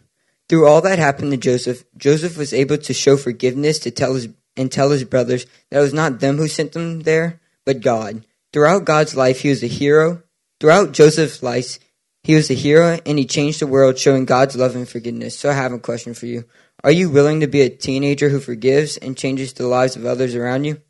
Through 0.47 0.67
all 0.67 0.81
that 0.81 0.99
happened 0.99 1.31
to 1.31 1.37
Joseph, 1.37 1.83
Joseph 1.97 2.37
was 2.37 2.53
able 2.53 2.77
to 2.77 2.93
show 2.93 3.17
forgiveness 3.17 3.79
to 3.79 3.91
tell 3.91 4.13
his 4.13 4.29
and 4.55 4.71
tell 4.71 4.91
his 4.91 5.03
brothers 5.03 5.45
that 5.69 5.79
it 5.79 5.81
was 5.81 5.93
not 5.93 6.19
them 6.19 6.37
who 6.37 6.47
sent 6.47 6.73
them 6.73 7.01
there, 7.01 7.39
but 7.65 7.81
God. 7.81 8.23
Throughout 8.51 8.85
God's 8.85 9.15
life, 9.15 9.41
he 9.41 9.49
was 9.49 9.63
a 9.63 9.67
hero. 9.67 10.21
Throughout 10.59 10.91
Joseph's 10.91 11.41
life, 11.41 11.79
he 12.23 12.35
was 12.35 12.49
a 12.49 12.53
hero 12.53 12.99
and 13.05 13.19
he 13.19 13.25
changed 13.25 13.59
the 13.59 13.67
world, 13.67 13.97
showing 13.97 14.23
God's 14.25 14.55
love 14.55 14.75
and 14.75 14.87
forgiveness. 14.87 15.37
So 15.37 15.49
I 15.49 15.53
have 15.53 15.73
a 15.73 15.79
question 15.79 16.13
for 16.13 16.25
you. 16.25 16.45
Are 16.83 16.91
you 16.91 17.09
willing 17.09 17.41
to 17.41 17.47
be 17.47 17.61
a 17.61 17.69
teenager 17.69 18.29
who 18.29 18.39
forgives 18.39 18.95
and 18.97 19.17
changes 19.17 19.53
the 19.53 19.67
lives 19.67 19.95
of 19.95 20.05
others 20.05 20.33
around 20.33 20.63
you? 20.63 20.81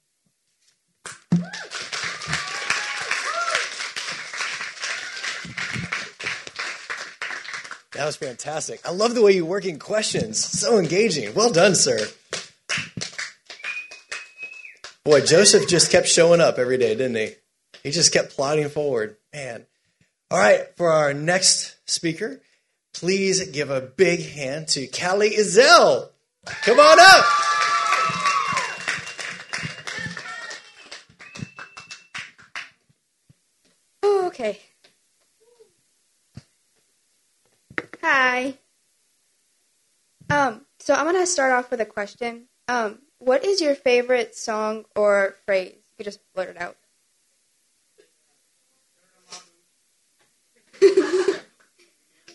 That 7.93 8.05
was 8.05 8.15
fantastic. 8.15 8.81
I 8.85 8.91
love 8.91 9.15
the 9.15 9.21
way 9.21 9.31
you 9.31 9.45
work 9.45 9.65
in 9.65 9.79
questions. 9.79 10.43
So 10.43 10.77
engaging. 10.77 11.33
Well 11.33 11.51
done, 11.51 11.73
sir. 11.73 11.99
Boy, 15.05 15.21
Joseph 15.21 15.67
just 15.67 15.91
kept 15.91 16.07
showing 16.07 16.41
up 16.41 16.57
every 16.57 16.77
day, 16.77 16.95
didn't 16.95 17.15
he? 17.15 17.29
He 17.83 17.91
just 17.91 18.13
kept 18.13 18.35
plodding 18.35 18.69
forward. 18.69 19.17
Man. 19.33 19.65
All 20.33 20.39
right, 20.39 20.65
for 20.77 20.91
our 20.91 21.13
next 21.13 21.75
speaker, 21.85 22.41
please 22.91 23.47
give 23.49 23.69
a 23.69 23.81
big 23.81 24.25
hand 24.25 24.67
to 24.69 24.87
Callie 24.87 25.29
Izell. 25.29 26.09
Come 26.63 26.79
on 26.79 26.97
up. 26.99 27.25
Okay. 34.25 34.59
Hi. 38.01 38.57
Um, 40.31 40.65
so 40.79 40.95
I'm 40.95 41.05
gonna 41.05 41.27
start 41.27 41.51
off 41.51 41.69
with 41.69 41.79
a 41.79 41.85
question. 41.85 42.45
Um, 42.67 42.97
what 43.19 43.45
is 43.45 43.61
your 43.61 43.75
favorite 43.75 44.35
song 44.35 44.85
or 44.95 45.35
phrase? 45.45 45.75
You 45.75 45.97
could 45.97 46.05
just 46.05 46.21
blurt 46.33 46.49
it 46.49 46.59
out. 46.59 46.75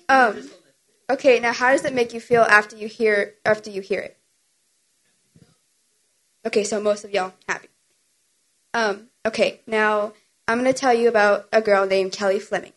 Um, 0.09 0.49
okay, 1.11 1.39
now 1.41 1.53
how 1.53 1.73
does 1.73 1.85
it 1.85 1.93
make 1.93 2.15
you 2.15 2.21
feel 2.21 2.43
after 2.43 2.77
you 2.77 2.89
hear 2.89 3.35
after 3.45 3.71
you 3.71 3.83
hear 3.83 4.01
it? 4.01 4.17
Okay, 6.47 6.65
so 6.65 6.81
most 6.81 7.05
of 7.05 7.11
y'all 7.11 7.35
happy. 7.49 7.69
Um, 8.73 9.09
okay, 9.27 9.61
now 9.67 10.13
I'm 10.47 10.59
going 10.59 10.73
to 10.73 10.79
tell 10.79 10.95
you 10.95 11.09
about 11.09 11.47
a 11.53 11.61
girl 11.61 11.87
named 11.87 12.13
Kelly 12.13 12.39
Fleming. 12.39 12.73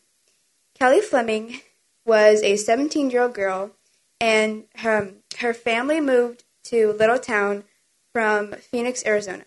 Kelly 0.77 0.99
Fleming 0.99 1.61
was 2.05 2.41
a 2.43 2.57
17 2.57 3.11
year 3.11 3.23
old 3.23 3.33
girl, 3.33 3.71
and 4.19 4.65
her, 4.77 5.13
her 5.39 5.53
family 5.53 6.01
moved 6.01 6.43
to 6.65 6.93
Littleton 6.93 7.63
from 8.11 8.53
Phoenix, 8.53 9.05
Arizona. 9.05 9.45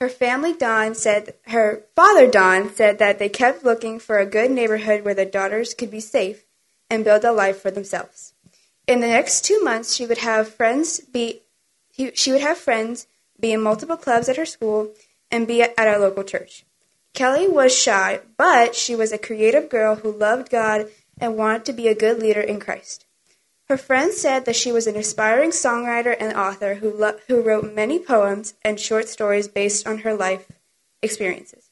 Her 0.00 0.08
family, 0.08 0.52
Don, 0.52 0.94
said 0.94 1.34
her 1.46 1.84
father, 1.94 2.28
Don, 2.28 2.74
said 2.74 2.98
that 2.98 3.18
they 3.18 3.28
kept 3.28 3.64
looking 3.64 4.00
for 4.00 4.18
a 4.18 4.26
good 4.26 4.50
neighborhood 4.50 5.04
where 5.04 5.14
their 5.14 5.24
daughters 5.24 5.74
could 5.74 5.90
be 5.90 6.00
safe 6.00 6.44
and 6.92 7.04
build 7.04 7.24
a 7.24 7.32
life 7.32 7.62
for 7.62 7.70
themselves. 7.70 8.34
In 8.86 9.00
the 9.00 9.08
next 9.08 9.46
two 9.46 9.62
months, 9.62 9.94
she 9.94 10.04
would 10.04 10.18
have 10.18 10.54
friends 10.54 11.00
be 11.00 11.40
she 12.14 12.32
would 12.32 12.42
have 12.42 12.58
friends 12.58 13.06
be 13.40 13.52
in 13.52 13.62
multiple 13.62 13.96
clubs 13.96 14.28
at 14.28 14.36
her 14.36 14.46
school 14.46 14.92
and 15.30 15.48
be 15.48 15.62
at 15.62 15.78
our 15.78 15.98
local 15.98 16.22
church. 16.22 16.64
Kelly 17.14 17.48
was 17.48 17.74
shy, 17.74 18.20
but 18.36 18.74
she 18.74 18.94
was 18.94 19.10
a 19.10 19.18
creative 19.18 19.70
girl 19.70 19.96
who 19.96 20.12
loved 20.12 20.50
God 20.50 20.88
and 21.18 21.36
wanted 21.36 21.64
to 21.66 21.72
be 21.72 21.88
a 21.88 21.94
good 21.94 22.18
leader 22.18 22.40
in 22.40 22.60
Christ. 22.60 23.06
Her 23.68 23.76
friends 23.78 24.18
said 24.18 24.44
that 24.44 24.56
she 24.56 24.72
was 24.72 24.86
an 24.86 24.96
aspiring 24.96 25.50
songwriter 25.50 26.14
and 26.18 26.36
author 26.36 26.74
who, 26.74 26.92
lo- 26.92 27.18
who 27.28 27.40
wrote 27.40 27.74
many 27.74 27.98
poems 27.98 28.54
and 28.62 28.78
short 28.78 29.08
stories 29.08 29.48
based 29.48 29.86
on 29.86 29.98
her 29.98 30.14
life 30.14 30.50
experiences. 31.00 31.70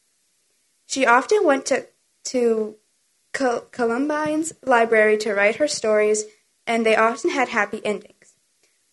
She 0.87 1.05
often 1.05 1.45
went 1.45 1.67
to, 1.67 1.87
to 2.25 2.77
Col- 3.33 3.67
Columbine's 3.73 4.53
library 4.65 5.17
to 5.19 5.35
write 5.35 5.57
her 5.57 5.69
stories, 5.69 6.25
and 6.67 6.85
they 6.85 6.97
often 6.97 7.31
had 7.31 7.49
happy 7.49 7.81
endings. 7.85 8.35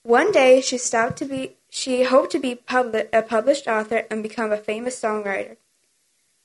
One 0.03 0.31
day, 0.31 0.61
she 0.61 0.77
stopped 0.77 1.17
to 1.17 1.25
be 1.25 1.57
she 1.69 2.03
hoped 2.03 2.31
to 2.31 2.39
be 2.39 2.55
publi- 2.55 3.09
a 3.11 3.21
published 3.21 3.67
author 3.67 4.05
and 4.09 4.23
become 4.23 4.51
a 4.51 4.57
famous 4.57 4.99
songwriter. 4.99 5.57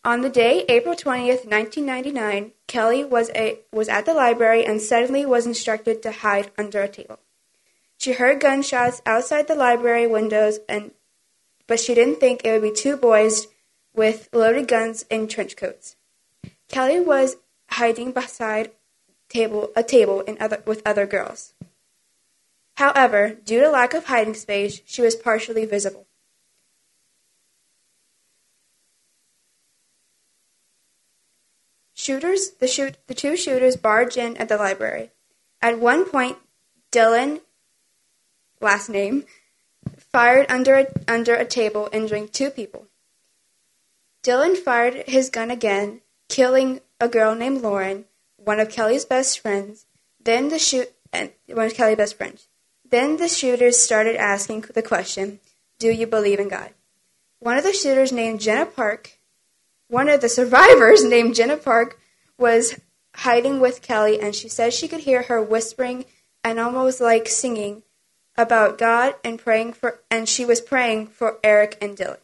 On 0.04 0.20
the 0.20 0.28
day, 0.28 0.64
April 0.68 0.96
20th, 0.96 1.46
1999, 1.46 2.52
Kelly 2.66 3.04
was, 3.04 3.30
a, 3.36 3.60
was 3.70 3.88
at 3.88 4.04
the 4.04 4.14
library 4.14 4.64
and 4.64 4.80
suddenly 4.80 5.24
was 5.24 5.46
instructed 5.46 6.02
to 6.02 6.10
hide 6.10 6.50
under 6.58 6.82
a 6.82 6.88
table. 6.88 7.20
She 7.98 8.14
heard 8.14 8.40
gunshots 8.40 9.00
outside 9.06 9.46
the 9.46 9.54
library 9.54 10.08
windows, 10.08 10.58
and, 10.68 10.90
but 11.68 11.78
she 11.78 11.94
didn't 11.94 12.18
think 12.18 12.44
it 12.44 12.50
would 12.50 12.68
be 12.68 12.76
two 12.76 12.96
boys 12.96 13.46
with 13.94 14.28
loaded 14.32 14.66
guns 14.66 15.04
and 15.08 15.30
trench 15.30 15.56
coats. 15.56 15.94
Kelly 16.66 16.98
was 16.98 17.36
hiding 17.72 18.12
beside 18.12 18.70
table, 19.28 19.70
a 19.74 19.82
table 19.82 20.24
other, 20.40 20.62
with 20.66 20.82
other 20.86 21.06
girls. 21.06 21.54
However, 22.74 23.36
due 23.44 23.60
to 23.60 23.70
lack 23.70 23.94
of 23.94 24.06
hiding 24.06 24.34
space, 24.34 24.80
she 24.84 25.02
was 25.02 25.16
partially 25.16 25.64
visible. 25.66 26.06
Shooters, 31.94 32.50
the, 32.58 32.66
shoot, 32.66 32.96
the 33.06 33.14
two 33.14 33.36
shooters 33.36 33.76
barged 33.76 34.16
in 34.16 34.36
at 34.36 34.48
the 34.48 34.56
library. 34.56 35.10
At 35.60 35.78
one 35.78 36.04
point, 36.08 36.38
Dylan, 36.90 37.40
last 38.60 38.88
name, 38.88 39.24
fired 40.10 40.50
under 40.50 40.74
a, 40.74 40.86
under 41.06 41.34
a 41.34 41.44
table, 41.44 41.88
injuring 41.92 42.28
two 42.28 42.50
people. 42.50 42.88
Dylan 44.24 44.56
fired 44.56 45.04
his 45.06 45.30
gun 45.30 45.50
again, 45.50 46.00
killing 46.28 46.80
a 47.02 47.08
girl 47.08 47.34
named 47.34 47.60
Lauren, 47.62 48.06
one 48.36 48.60
of 48.60 48.70
Kelly's 48.70 49.04
best 49.04 49.40
friends. 49.40 49.86
Then 50.18 50.48
the 50.48 50.58
shoot 50.58 50.88
and 51.12 51.32
one 51.46 51.66
of 51.66 51.74
Kelly's 51.74 51.96
best 51.96 52.16
friends. 52.16 52.46
Then 52.88 53.16
the 53.16 53.28
shooters 53.28 53.82
started 53.82 54.16
asking 54.16 54.66
the 54.74 54.82
question, 54.82 55.40
"Do 55.78 55.90
you 55.90 56.06
believe 56.06 56.38
in 56.38 56.48
God?" 56.48 56.70
One 57.40 57.58
of 57.58 57.64
the 57.64 57.72
shooters 57.72 58.12
named 58.12 58.40
Jenna 58.40 58.66
Park 58.66 59.18
one 59.92 60.08
of 60.08 60.22
the 60.22 60.28
survivors, 60.28 61.04
named 61.14 61.34
Jenna 61.34 61.58
Park, 61.58 62.00
was 62.38 62.80
hiding 63.14 63.60
with 63.60 63.82
Kelly, 63.82 64.18
and 64.18 64.34
she 64.34 64.48
said 64.48 64.72
she 64.72 64.88
could 64.88 65.00
hear 65.00 65.24
her 65.24 65.42
whispering 65.42 66.06
and 66.42 66.58
almost 66.58 66.98
like 66.98 67.28
singing 67.28 67.82
about 68.34 68.78
God 68.78 69.14
and 69.22 69.38
praying 69.38 69.74
for, 69.74 70.00
and 70.10 70.26
she 70.26 70.46
was 70.46 70.62
praying 70.62 71.08
for 71.08 71.38
Eric 71.44 71.76
and 71.82 71.94
Dylan. 71.94 72.16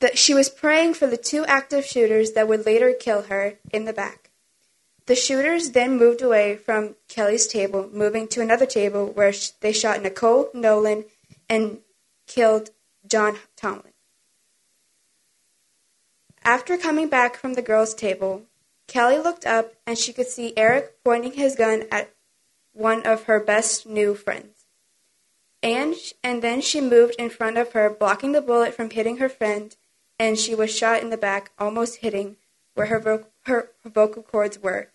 That 0.00 0.18
she 0.18 0.34
was 0.34 0.48
praying 0.48 0.94
for 0.94 1.06
the 1.06 1.16
two 1.16 1.44
active 1.46 1.84
shooters 1.84 2.32
that 2.32 2.48
would 2.48 2.66
later 2.66 2.92
kill 2.92 3.22
her 3.22 3.54
in 3.72 3.84
the 3.84 3.92
back. 3.92 4.30
The 5.06 5.14
shooters 5.14 5.70
then 5.70 5.98
moved 5.98 6.22
away 6.22 6.56
from 6.56 6.96
Kelly's 7.08 7.46
table, 7.46 7.88
moving 7.92 8.28
to 8.28 8.40
another 8.40 8.66
table 8.66 9.06
where 9.06 9.32
they 9.60 9.72
shot 9.72 10.02
Nicole 10.02 10.50
Nowlen 10.54 11.04
and 11.48 11.78
killed 12.26 12.70
John 13.06 13.36
Tomlin. 13.56 13.92
After 16.44 16.76
coming 16.78 17.08
back 17.08 17.36
from 17.36 17.54
the 17.54 17.62
girls' 17.62 17.94
table, 17.94 18.42
Kelly 18.86 19.18
looked 19.18 19.46
up 19.46 19.74
and 19.86 19.98
she 19.98 20.12
could 20.12 20.26
see 20.26 20.52
Eric 20.56 21.02
pointing 21.04 21.32
his 21.32 21.54
gun 21.54 21.84
at 21.90 22.14
one 22.72 23.06
of 23.06 23.24
her 23.24 23.40
best 23.40 23.86
new 23.86 24.14
friends. 24.14 24.64
And, 25.62 25.94
and 26.24 26.40
then 26.40 26.60
she 26.60 26.80
moved 26.80 27.16
in 27.18 27.28
front 27.28 27.58
of 27.58 27.72
her, 27.72 27.90
blocking 27.90 28.32
the 28.32 28.40
bullet 28.40 28.74
from 28.74 28.90
hitting 28.90 29.18
her 29.18 29.28
friend, 29.28 29.76
and 30.20 30.38
she 30.38 30.54
was 30.54 30.76
shot 30.76 31.02
in 31.02 31.08
the 31.08 31.16
back, 31.16 31.50
almost 31.58 31.96
hitting 31.96 32.36
where 32.74 32.88
her, 32.88 33.00
vo- 33.00 33.26
her, 33.46 33.70
her 33.82 33.90
vocal 33.90 34.22
cords 34.22 34.58
were, 34.58 34.90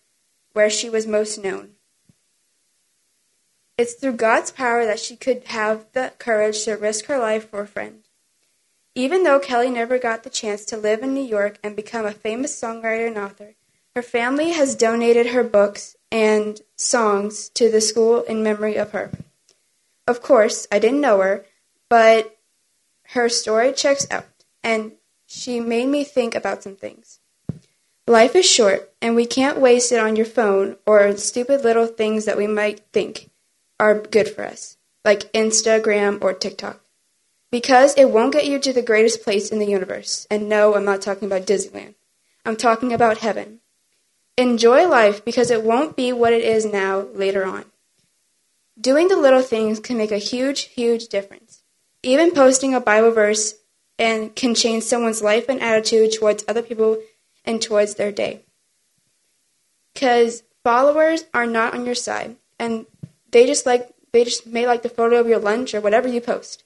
where 0.54 0.70
she 0.70 0.88
was 0.88 1.08
most 1.08 1.44
known. 1.44 1.72
It's 3.76 3.96
through 3.96 4.14
God's 4.14 4.52
power 4.52 4.86
that 4.86 5.00
she 5.00 5.16
could 5.16 5.46
have 5.46 5.88
the 5.94 6.14
courage 6.20 6.64
to 6.64 6.74
risk 6.74 7.06
her 7.06 7.18
life 7.18 7.50
for 7.50 7.62
a 7.62 7.68
friend. 7.68 8.04
Even 8.94 9.24
though 9.24 9.40
Kelly 9.40 9.72
never 9.72 9.98
got 9.98 10.22
the 10.22 10.30
chance 10.30 10.64
to 10.66 10.78
live 10.78 11.02
in 11.02 11.16
New 11.16 11.26
York 11.26 11.58
and 11.64 11.76
become 11.76 12.06
a 12.06 12.12
famous 12.12 12.58
songwriter 12.62 13.08
and 13.08 13.18
author, 13.18 13.56
her 13.96 14.04
family 14.04 14.52
has 14.52 14.76
donated 14.76 15.28
her 15.28 15.44
books 15.44 15.98
and 16.12 16.62
songs 16.76 17.50
to 17.50 17.72
the 17.72 17.82
school 17.82 18.22
in 18.22 18.44
memory 18.44 18.76
of 18.76 18.92
her. 18.92 19.10
Of 20.08 20.22
course, 20.22 20.68
I 20.72 20.78
didn't 20.78 21.02
know 21.02 21.20
her, 21.22 21.46
but 21.90 22.38
her 23.10 23.28
story 23.28 23.74
checks 23.74 24.06
out, 24.12 24.28
and 24.64 24.92
she 25.26 25.60
made 25.60 25.88
me 25.88 26.04
think 26.04 26.36
about 26.36 26.64
some 26.64 26.76
things. 26.76 27.20
Life 28.08 28.36
is 28.36 28.50
short, 28.50 28.94
and 29.02 29.16
we 29.16 29.26
can't 29.26 29.60
waste 29.60 29.92
it 29.92 30.00
on 30.00 30.16
your 30.16 30.28
phone 30.28 30.78
or 30.86 31.18
stupid 31.18 31.64
little 31.64 31.88
things 31.88 32.26
that 32.26 32.38
we 32.38 32.46
might 32.46 32.82
think 32.94 33.32
are 33.80 34.00
good 34.00 34.30
for 34.30 34.46
us, 34.46 34.78
like 35.04 35.32
Instagram 35.34 36.22
or 36.22 36.34
TikTok. 36.34 36.82
Because 37.52 37.96
it 37.96 38.12
won't 38.12 38.34
get 38.34 38.46
you 38.46 38.60
to 38.60 38.74
the 38.74 38.82
greatest 38.82 39.24
place 39.24 39.50
in 39.50 39.60
the 39.60 39.66
universe. 39.66 40.28
And 40.30 40.48
no, 40.48 40.76
I'm 40.76 40.86
not 40.86 41.02
talking 41.02 41.26
about 41.26 41.48
Disneyland. 41.48 41.96
I'm 42.46 42.58
talking 42.58 42.94
about 42.94 43.20
heaven. 43.20 43.60
Enjoy 44.38 44.88
life 44.88 45.26
because 45.26 45.50
it 45.50 45.64
won't 45.64 45.96
be 45.96 46.12
what 46.12 46.34
it 46.34 46.44
is 46.44 46.66
now 46.66 47.00
later 47.14 47.46
on. 47.46 47.66
Doing 48.80 49.08
the 49.08 49.16
little 49.16 49.42
things 49.42 49.80
can 49.80 49.98
make 49.98 50.12
a 50.12 50.18
huge, 50.18 50.64
huge 50.64 51.08
difference. 51.08 51.64
Even 52.04 52.32
posting 52.32 52.76
a 52.76 52.82
Bible 52.82 53.12
verse 53.12 53.56
and 53.98 54.36
can 54.36 54.56
change 54.56 54.84
someone's 54.84 55.22
life 55.22 55.48
and 55.50 55.62
attitude 55.62 56.14
towards 56.14 56.44
other 56.48 56.62
people 56.62 56.98
and 57.44 57.62
towards 57.62 57.96
their 57.96 58.12
day. 58.12 58.42
Because 59.94 60.44
followers 60.64 61.26
are 61.34 61.46
not 61.46 61.74
on 61.74 61.86
your 61.86 61.96
side, 61.96 62.36
and 62.60 62.86
they 63.32 63.46
just 63.46 63.66
like 63.66 63.94
they 64.12 64.24
just 64.24 64.48
may 64.48 64.66
like 64.66 64.82
the 64.82 64.90
photo 64.90 65.20
of 65.20 65.28
your 65.28 65.40
lunch 65.40 65.74
or 65.74 65.82
whatever 65.82 66.08
you 66.08 66.22
post. 66.22 66.64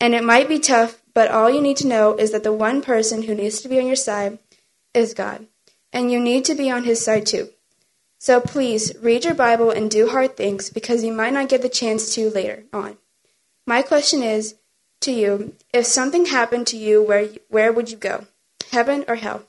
And 0.00 0.14
it 0.14 0.24
might 0.24 0.48
be 0.48 0.58
tough, 0.58 1.02
but 1.12 1.30
all 1.30 1.50
you 1.50 1.60
need 1.60 1.76
to 1.78 1.86
know 1.86 2.14
is 2.14 2.30
that 2.32 2.42
the 2.42 2.52
one 2.52 2.80
person 2.80 3.22
who 3.22 3.34
needs 3.34 3.60
to 3.60 3.68
be 3.68 3.78
on 3.78 3.86
your 3.86 3.96
side 3.96 4.38
is 4.94 5.14
God. 5.14 5.46
And 5.92 6.10
you 6.10 6.20
need 6.20 6.44
to 6.46 6.54
be 6.54 6.70
on 6.70 6.84
his 6.84 7.04
side 7.04 7.26
too. 7.26 7.50
So 8.18 8.40
please 8.40 8.92
read 9.00 9.24
your 9.24 9.34
Bible 9.34 9.70
and 9.70 9.90
do 9.90 10.08
hard 10.08 10.36
things 10.36 10.70
because 10.70 11.02
you 11.02 11.12
might 11.12 11.32
not 11.32 11.48
get 11.48 11.62
the 11.62 11.68
chance 11.68 12.14
to 12.14 12.30
later 12.30 12.64
on. 12.72 12.98
My 13.66 13.82
question 13.82 14.22
is 14.22 14.56
to 15.00 15.12
you 15.12 15.54
if 15.72 15.86
something 15.86 16.26
happened 16.26 16.66
to 16.68 16.76
you, 16.76 17.02
where, 17.02 17.28
where 17.48 17.72
would 17.72 17.90
you 17.90 17.96
go? 17.96 18.26
Heaven 18.70 19.04
or 19.08 19.16
hell? 19.16 19.44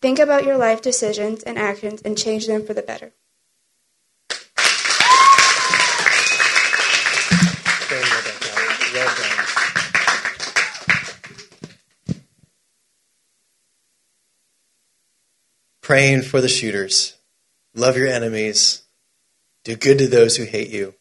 Think 0.00 0.18
about 0.18 0.44
your 0.44 0.56
life 0.56 0.82
decisions 0.82 1.42
and 1.42 1.58
actions 1.58 2.02
and 2.02 2.16
change 2.16 2.46
them 2.46 2.64
for 2.64 2.74
the 2.74 2.82
better. 2.82 3.12
Praying 15.80 16.22
for 16.22 16.40
the 16.40 16.48
shooters. 16.48 17.14
Love 17.74 17.96
your 17.96 18.08
enemies. 18.08 18.82
Do 19.62 19.76
good 19.76 19.98
to 19.98 20.08
those 20.08 20.36
who 20.36 20.44
hate 20.44 20.70
you. 20.70 20.94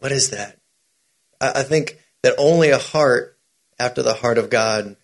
What 0.00 0.10
is 0.10 0.30
that? 0.30 0.58
I, 1.40 1.60
I 1.60 1.62
think 1.62 2.01
that 2.22 2.34
only 2.38 2.70
a 2.70 2.78
heart 2.78 3.36
after 3.78 4.02
the 4.02 4.14
heart 4.14 4.38
of 4.38 4.50
God 4.50 4.96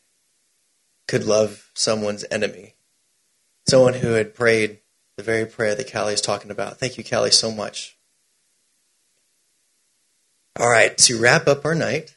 could 1.07 1.25
love 1.25 1.71
someone's 1.75 2.25
enemy. 2.31 2.75
Someone 3.69 3.95
who 3.95 4.13
had 4.13 4.35
prayed 4.35 4.79
the 5.17 5.23
very 5.23 5.47
prayer 5.47 5.75
that 5.75 5.93
Callie 5.93 6.15
is 6.15 6.21
talking 6.21 6.51
about. 6.51 6.79
Thank 6.79 6.97
you, 6.97 7.05
Callie, 7.05 7.31
so 7.31 7.51
much. 7.51 7.97
All 10.59 10.69
right, 10.69 10.97
to 10.99 11.21
wrap 11.21 11.47
up 11.47 11.65
our 11.65 11.75
night, 11.75 12.17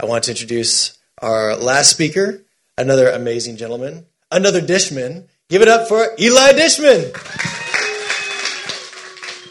I 0.00 0.06
want 0.06 0.24
to 0.24 0.32
introduce 0.32 0.98
our 1.18 1.56
last 1.56 1.90
speaker, 1.90 2.42
another 2.76 3.08
amazing 3.08 3.56
gentleman, 3.56 4.06
another 4.30 4.60
Dishman. 4.60 5.28
Give 5.48 5.62
it 5.62 5.68
up 5.68 5.88
for 5.88 6.08
Eli 6.18 6.52
Dishman. 6.52 7.12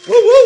Woo 0.06 0.20
woo! 0.22 0.43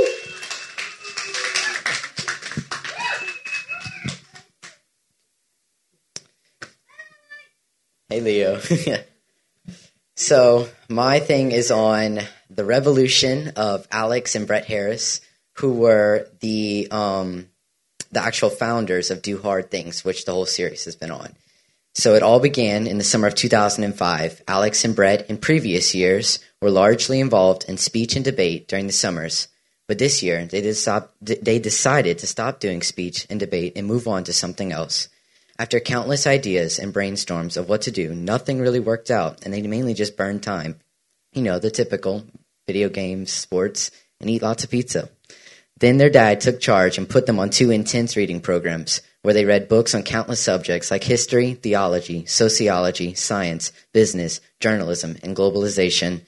Hey, 8.19 8.25
Leo. 8.25 8.59
so, 10.17 10.69
my 10.89 11.21
thing 11.21 11.53
is 11.53 11.71
on 11.71 12.19
the 12.51 12.65
Rebelution 12.65 13.53
of 13.55 13.87
Alex 13.93 14.35
and 14.35 14.45
Brett 14.45 14.65
Harris, 14.65 15.21
who 15.59 15.75
were 15.75 16.27
the 16.41 16.89
um, 16.91 17.47
the 18.11 18.21
actual 18.21 18.51
founders 18.51 19.13
of 19.13 19.23
Do 19.23 19.41
Hard 19.41 19.71
Things, 19.71 20.05
which 20.05 20.25
the 20.25 20.33
whole 20.33 20.47
series 20.47 20.85
has 20.87 20.97
been 20.97 21.13
on. 21.13 21.37
So 21.95 22.15
it 22.15 22.25
all 22.25 22.41
began 22.41 22.89
in 22.89 22.99
the 22.99 23.05
summer 23.05 23.29
of 23.29 23.37
2005. 23.37 24.43
Alex 24.49 24.85
and 24.85 24.97
Brett, 24.97 25.31
in 25.31 25.39
previous 25.39 25.95
years, 25.95 26.41
were 26.61 26.73
largely 26.73 27.21
involved 27.21 27.67
in 27.69 27.79
speech 27.79 28.17
and 28.17 28.25
debate 28.25 28.67
during 28.67 28.89
the 28.89 28.93
summers. 28.93 29.47
But 29.87 29.99
this 29.99 30.25
year, 30.25 30.45
they, 30.45 30.61
did 30.61 30.75
stop, 30.75 31.15
they 31.21 31.61
decided 31.61 32.19
to 32.19 32.27
stop 32.27 32.59
doing 32.59 32.83
speech 32.83 33.29
and 33.31 33.39
debate 33.39 33.75
and 33.77 33.87
move 33.87 34.09
on 34.09 34.25
to 34.25 34.33
something 34.33 34.73
else. 34.73 35.09
After 35.61 35.81
countless 35.81 36.25
ideas 36.29 36.79
and 36.79 36.95
brainstorms 36.95 37.57
of 37.57 37.69
what 37.69 37.83
to 37.83 37.91
do, 37.91 38.15
nothing 38.15 38.61
really 38.61 38.79
worked 38.79 39.11
out, 39.11 39.45
and 39.45 39.53
they 39.53 39.61
mainly 39.63 39.93
just 39.93 40.17
burned 40.17 40.45
time. 40.45 40.77
You 41.33 41.43
know, 41.43 41.59
the 41.59 41.73
typical 41.73 42.25
video 42.69 42.89
games, 42.89 43.33
sports, 43.33 43.91
and 44.21 44.31
eat 44.31 44.43
lots 44.43 44.63
of 44.63 44.71
pizza. 44.71 45.09
Then 45.81 45.99
their 45.99 46.11
dad 46.11 46.41
took 46.41 46.61
charge 46.61 46.97
and 46.97 47.09
put 47.09 47.27
them 47.27 47.41
on 47.41 47.51
two 47.51 47.73
intense 47.73 48.17
reading 48.17 48.41
programs 48.41 49.01
where 49.23 49.35
they 49.35 49.45
read 49.45 49.69
books 49.69 49.97
on 49.97 50.05
countless 50.05 50.41
subjects 50.41 50.93
like 50.93 51.03
history, 51.03 51.55
theology, 51.55 52.25
sociology, 52.27 53.15
science, 53.15 53.73
business, 53.93 54.41
journalism, 54.61 55.17
and 55.25 55.37
globalization. 55.37 56.21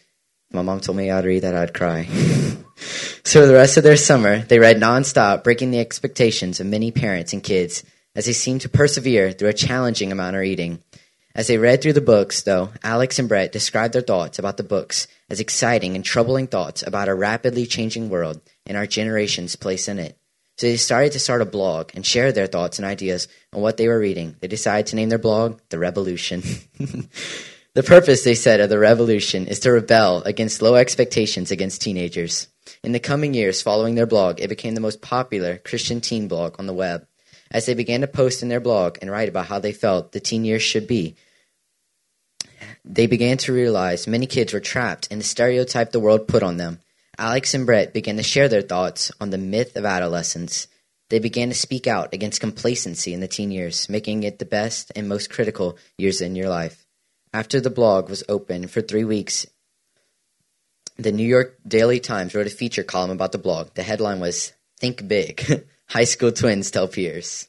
My 0.52 0.62
mom 0.62 0.80
told 0.80 0.98
me 0.98 1.08
I'd 1.08 1.24
read 1.24 1.42
that, 1.42 1.54
I'd 1.54 1.74
cry. 1.74 2.06
so 3.24 3.46
the 3.46 3.54
rest 3.54 3.76
of 3.76 3.84
their 3.84 3.96
summer, 3.96 4.40
they 4.40 4.58
read 4.58 4.78
nonstop, 4.78 5.44
breaking 5.44 5.70
the 5.70 5.78
expectations 5.78 6.58
of 6.58 6.66
many 6.66 6.90
parents 6.90 7.32
and 7.32 7.44
kids 7.44 7.84
as 8.14 8.26
they 8.26 8.32
seemed 8.32 8.60
to 8.62 8.68
persevere 8.68 9.32
through 9.32 9.48
a 9.48 9.54
challenging 9.54 10.12
amount 10.12 10.36
of 10.36 10.40
reading. 10.40 10.82
As 11.34 11.46
they 11.46 11.58
read 11.58 11.80
through 11.80 11.92
the 11.92 12.00
books, 12.00 12.42
though, 12.42 12.70
Alex 12.82 13.18
and 13.18 13.28
Brett 13.28 13.52
described 13.52 13.94
their 13.94 14.02
thoughts 14.02 14.38
about 14.38 14.56
the 14.56 14.64
books 14.64 15.06
as 15.28 15.38
exciting 15.38 15.94
and 15.94 16.04
troubling 16.04 16.48
thoughts 16.48 16.82
about 16.82 17.08
a 17.08 17.14
rapidly 17.14 17.66
changing 17.66 18.08
world 18.08 18.40
and 18.66 18.76
our 18.76 18.86
generation's 18.86 19.54
place 19.54 19.86
in 19.86 19.98
it. 19.98 20.18
So 20.58 20.66
they 20.66 20.72
decided 20.72 21.12
to 21.12 21.20
start 21.20 21.40
a 21.40 21.46
blog 21.46 21.92
and 21.94 22.04
share 22.04 22.32
their 22.32 22.46
thoughts 22.46 22.78
and 22.78 22.84
ideas 22.84 23.28
on 23.52 23.62
what 23.62 23.76
they 23.76 23.88
were 23.88 23.98
reading. 23.98 24.36
They 24.40 24.48
decided 24.48 24.88
to 24.88 24.96
name 24.96 25.08
their 25.08 25.18
blog 25.18 25.60
The 25.70 25.78
Rebelution. 25.78 26.42
the 27.74 27.82
purpose, 27.82 28.24
they 28.24 28.34
said, 28.34 28.60
of 28.60 28.68
the 28.68 28.76
Rebelution 28.76 29.46
is 29.46 29.60
to 29.60 29.72
rebel 29.72 30.22
against 30.24 30.60
low 30.60 30.74
expectations 30.74 31.50
against 31.50 31.80
teenagers. 31.80 32.48
In 32.82 32.92
the 32.92 33.00
coming 33.00 33.32
years 33.32 33.62
following 33.62 33.94
their 33.94 34.04
blog, 34.04 34.40
it 34.40 34.48
became 34.48 34.74
the 34.74 34.82
most 34.82 35.00
popular 35.00 35.56
Christian 35.58 36.00
teen 36.00 36.28
blog 36.28 36.56
on 36.58 36.66
the 36.66 36.74
web. 36.74 37.06
As 37.50 37.66
they 37.66 37.74
began 37.74 38.02
to 38.02 38.06
post 38.06 38.42
in 38.42 38.48
their 38.48 38.60
blog 38.60 38.98
and 39.00 39.10
write 39.10 39.28
about 39.28 39.46
how 39.46 39.58
they 39.58 39.72
felt 39.72 40.12
the 40.12 40.20
teen 40.20 40.44
years 40.44 40.62
should 40.62 40.86
be, 40.86 41.16
they 42.84 43.06
began 43.06 43.36
to 43.38 43.52
realize 43.52 44.06
many 44.06 44.26
kids 44.26 44.52
were 44.52 44.60
trapped 44.60 45.08
in 45.08 45.18
the 45.18 45.24
stereotype 45.24 45.92
the 45.92 46.00
world 46.00 46.28
put 46.28 46.42
on 46.42 46.56
them 46.56 46.80
Alex 47.20 47.52
and 47.52 47.66
Brett 47.66 47.92
began 47.92 48.16
to 48.16 48.22
share 48.22 48.48
their 48.48 48.62
thoughts 48.62 49.12
on 49.20 49.28
the 49.28 49.36
myth 49.36 49.76
of 49.76 49.84
adolescence. 49.84 50.68
They 51.10 51.18
began 51.18 51.50
to 51.50 51.54
speak 51.54 51.86
out 51.86 52.14
against 52.14 52.40
complacency 52.40 53.12
in 53.12 53.20
the 53.20 53.28
teen 53.28 53.50
years, 53.50 53.90
making 53.90 54.22
it 54.22 54.38
the 54.38 54.46
best 54.46 54.90
and 54.96 55.06
most 55.06 55.28
critical 55.28 55.76
years 55.98 56.22
in 56.22 56.34
your 56.34 56.48
life. 56.48 56.86
After 57.34 57.60
the 57.60 57.68
blog 57.68 58.08
was 58.08 58.24
open 58.26 58.68
for 58.68 58.80
three 58.80 59.04
weeks, 59.04 59.46
The 60.96 61.12
New 61.12 61.26
York 61.26 61.58
Daily 61.68 62.00
Times 62.00 62.34
wrote 62.34 62.46
a 62.46 62.50
feature 62.50 62.84
column 62.84 63.10
about 63.10 63.32
the 63.32 63.38
blog. 63.38 63.74
The 63.74 63.82
headline 63.82 64.20
was 64.20 64.54
Think 64.78 65.06
Big 65.06 65.66
High 65.90 66.04
School 66.04 66.30
Twins 66.30 66.70
Tell 66.70 66.86
Peers. 66.86 67.48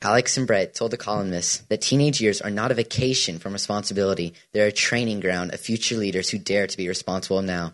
Alex 0.00 0.36
and 0.36 0.46
Brett 0.46 0.72
told 0.72 0.92
the 0.92 0.96
columnists 0.96 1.58
that 1.68 1.80
teenage 1.80 2.20
years 2.20 2.40
are 2.40 2.48
not 2.48 2.70
a 2.70 2.74
vacation 2.74 3.40
from 3.40 3.52
responsibility, 3.52 4.34
they're 4.52 4.68
a 4.68 4.72
training 4.72 5.18
ground 5.18 5.52
of 5.52 5.58
future 5.58 5.96
leaders 5.96 6.30
who 6.30 6.38
dare 6.38 6.68
to 6.68 6.76
be 6.76 6.86
responsible 6.86 7.42
now. 7.42 7.72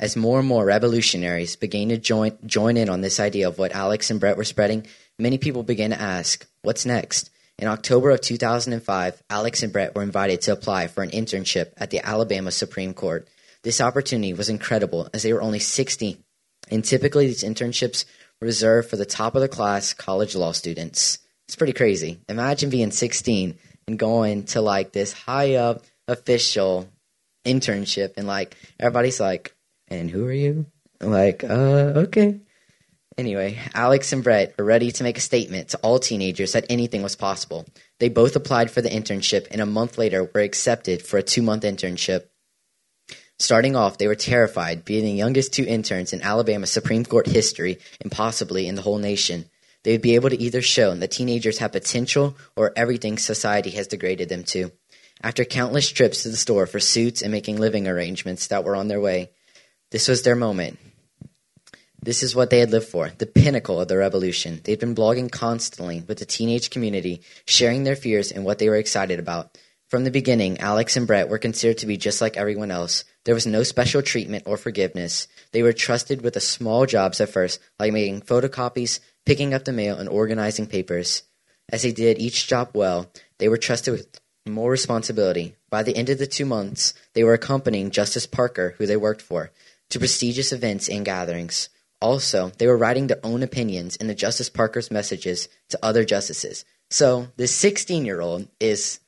As 0.00 0.16
more 0.16 0.40
and 0.40 0.48
more 0.48 0.66
rebelutionaries 0.66 1.54
began 1.60 1.90
to 1.90 1.98
join, 1.98 2.36
join 2.44 2.76
in 2.76 2.88
on 2.88 3.02
this 3.02 3.20
idea 3.20 3.46
of 3.46 3.58
what 3.58 3.70
Alex 3.70 4.10
and 4.10 4.18
Brett 4.18 4.36
were 4.36 4.42
spreading, 4.42 4.88
many 5.20 5.38
people 5.38 5.62
began 5.62 5.90
to 5.90 6.00
ask, 6.00 6.48
What's 6.62 6.84
next? 6.84 7.30
In 7.60 7.68
October 7.68 8.10
of 8.10 8.22
2005, 8.22 9.22
Alex 9.30 9.62
and 9.62 9.72
Brett 9.72 9.94
were 9.94 10.02
invited 10.02 10.40
to 10.40 10.52
apply 10.52 10.88
for 10.88 11.04
an 11.04 11.10
internship 11.10 11.74
at 11.76 11.90
the 11.90 12.04
Alabama 12.04 12.50
Supreme 12.50 12.92
Court. 12.92 13.28
This 13.68 13.82
opportunity 13.82 14.32
was 14.32 14.48
incredible 14.48 15.10
as 15.12 15.22
they 15.22 15.34
were 15.34 15.42
only 15.42 15.58
16, 15.58 16.24
and 16.70 16.82
typically 16.82 17.26
these 17.26 17.44
internships 17.44 18.06
were 18.40 18.46
reserved 18.46 18.88
for 18.88 18.96
the 18.96 19.04
top 19.04 19.34
of 19.34 19.42
the 19.42 19.46
class 19.48 19.92
college 19.92 20.34
law 20.34 20.52
students. 20.52 21.18
It's 21.46 21.54
pretty 21.54 21.74
crazy. 21.74 22.18
Imagine 22.30 22.70
being 22.70 22.90
16 22.90 23.58
and 23.86 23.98
going 23.98 24.44
to 24.44 24.62
like 24.62 24.92
this 24.92 25.12
high 25.12 25.56
up 25.56 25.84
official 26.06 26.88
internship, 27.44 28.14
and 28.16 28.26
like 28.26 28.56
everybody's 28.80 29.20
like, 29.20 29.54
and 29.88 30.10
who 30.10 30.24
are 30.24 30.32
you? 30.32 30.64
I'm 31.02 31.10
like, 31.10 31.44
uh, 31.44 32.06
okay. 32.06 32.40
Anyway, 33.18 33.58
Alex 33.74 34.14
and 34.14 34.24
Brett 34.24 34.54
are 34.58 34.64
ready 34.64 34.92
to 34.92 35.02
make 35.02 35.18
a 35.18 35.20
statement 35.20 35.68
to 35.68 35.78
all 35.82 35.98
teenagers 35.98 36.52
that 36.52 36.64
anything 36.70 37.02
was 37.02 37.16
possible. 37.16 37.66
They 38.00 38.08
both 38.08 38.34
applied 38.34 38.70
for 38.70 38.80
the 38.80 38.88
internship 38.88 39.46
and 39.50 39.60
a 39.60 39.66
month 39.66 39.98
later 39.98 40.24
were 40.24 40.40
accepted 40.40 41.02
for 41.02 41.18
a 41.18 41.22
two 41.22 41.42
month 41.42 41.64
internship. 41.64 42.28
Starting 43.40 43.76
off, 43.76 43.98
they 43.98 44.08
were 44.08 44.16
terrified, 44.16 44.84
being 44.84 45.04
the 45.04 45.12
youngest 45.12 45.52
two 45.52 45.64
interns 45.64 46.12
in 46.12 46.22
Alabama 46.22 46.66
Supreme 46.66 47.04
Court 47.04 47.26
history 47.26 47.78
and 48.00 48.10
possibly 48.10 48.66
in 48.66 48.74
the 48.74 48.82
whole 48.82 48.98
nation. 48.98 49.44
They 49.84 49.92
would 49.92 50.02
be 50.02 50.16
able 50.16 50.30
to 50.30 50.40
either 50.40 50.60
show 50.60 50.92
that 50.94 51.12
teenagers 51.12 51.58
have 51.58 51.72
potential 51.72 52.36
or 52.56 52.72
everything 52.74 53.16
society 53.16 53.70
has 53.70 53.86
degraded 53.86 54.28
them 54.28 54.42
to. 54.44 54.72
After 55.22 55.44
countless 55.44 55.88
trips 55.88 56.22
to 56.22 56.30
the 56.30 56.36
store 56.36 56.66
for 56.66 56.80
suits 56.80 57.22
and 57.22 57.30
making 57.30 57.58
living 57.58 57.86
arrangements 57.86 58.48
that 58.48 58.64
were 58.64 58.74
on 58.74 58.88
their 58.88 59.00
way, 59.00 59.30
this 59.90 60.08
was 60.08 60.22
their 60.22 60.36
moment. 60.36 60.78
This 62.02 62.22
is 62.22 62.34
what 62.34 62.50
they 62.50 62.60
had 62.60 62.70
lived 62.70 62.88
for, 62.88 63.10
the 63.18 63.26
pinnacle 63.26 63.80
of 63.80 63.88
the 63.88 63.94
Rebelution. 63.94 64.62
They'd 64.62 64.78
been 64.78 64.94
blogging 64.94 65.30
constantly 65.30 66.02
with 66.06 66.18
the 66.18 66.24
teenage 66.24 66.70
community, 66.70 67.22
sharing 67.46 67.84
their 67.84 67.96
fears 67.96 68.30
and 68.30 68.44
what 68.44 68.58
they 68.58 68.68
were 68.68 68.76
excited 68.76 69.18
about. 69.18 69.58
From 69.88 70.04
the 70.04 70.10
beginning, 70.10 70.60
Alex 70.60 70.98
and 70.98 71.06
Brett 71.06 71.30
were 71.30 71.38
considered 71.38 71.78
to 71.78 71.86
be 71.86 71.96
just 71.96 72.20
like 72.20 72.36
everyone 72.36 72.70
else. 72.70 73.04
There 73.24 73.34
was 73.34 73.46
no 73.46 73.62
special 73.62 74.02
treatment 74.02 74.44
or 74.46 74.58
forgiveness. 74.58 75.28
They 75.52 75.62
were 75.62 75.72
trusted 75.72 76.20
with 76.20 76.34
the 76.34 76.40
small 76.40 76.84
jobs 76.84 77.22
at 77.22 77.30
first, 77.30 77.58
like 77.78 77.94
making 77.94 78.20
photocopies, 78.20 79.00
picking 79.24 79.54
up 79.54 79.64
the 79.64 79.72
mail, 79.72 79.96
and 79.96 80.06
organizing 80.06 80.66
papers. 80.66 81.22
As 81.70 81.82
they 81.82 81.92
did 81.92 82.18
each 82.18 82.46
job 82.46 82.70
well, 82.74 83.10
they 83.38 83.48
were 83.48 83.56
trusted 83.56 83.92
with 83.92 84.20
more 84.46 84.70
responsibility. 84.70 85.56
By 85.70 85.82
the 85.82 85.96
end 85.96 86.10
of 86.10 86.18
the 86.18 86.26
two 86.26 86.44
months, 86.44 86.92
they 87.14 87.24
were 87.24 87.34
accompanying 87.34 87.90
Justice 87.90 88.26
Parker, 88.26 88.74
who 88.76 88.84
they 88.84 88.96
worked 88.96 89.22
for, 89.22 89.52
to 89.88 89.98
prestigious 89.98 90.52
events 90.52 90.90
and 90.90 91.02
gatherings. 91.02 91.70
Also, 92.02 92.52
they 92.58 92.66
were 92.66 92.76
writing 92.76 93.06
their 93.06 93.20
own 93.24 93.42
opinions 93.42 93.96
in 93.96 94.06
the 94.06 94.14
Justice 94.14 94.50
Parker's 94.50 94.90
messages 94.90 95.48
to 95.70 95.78
other 95.82 96.04
justices. 96.04 96.66
So, 96.90 97.28
this 97.36 97.54
16 97.54 98.04
year 98.04 98.20
old 98.20 98.48
is 98.60 99.00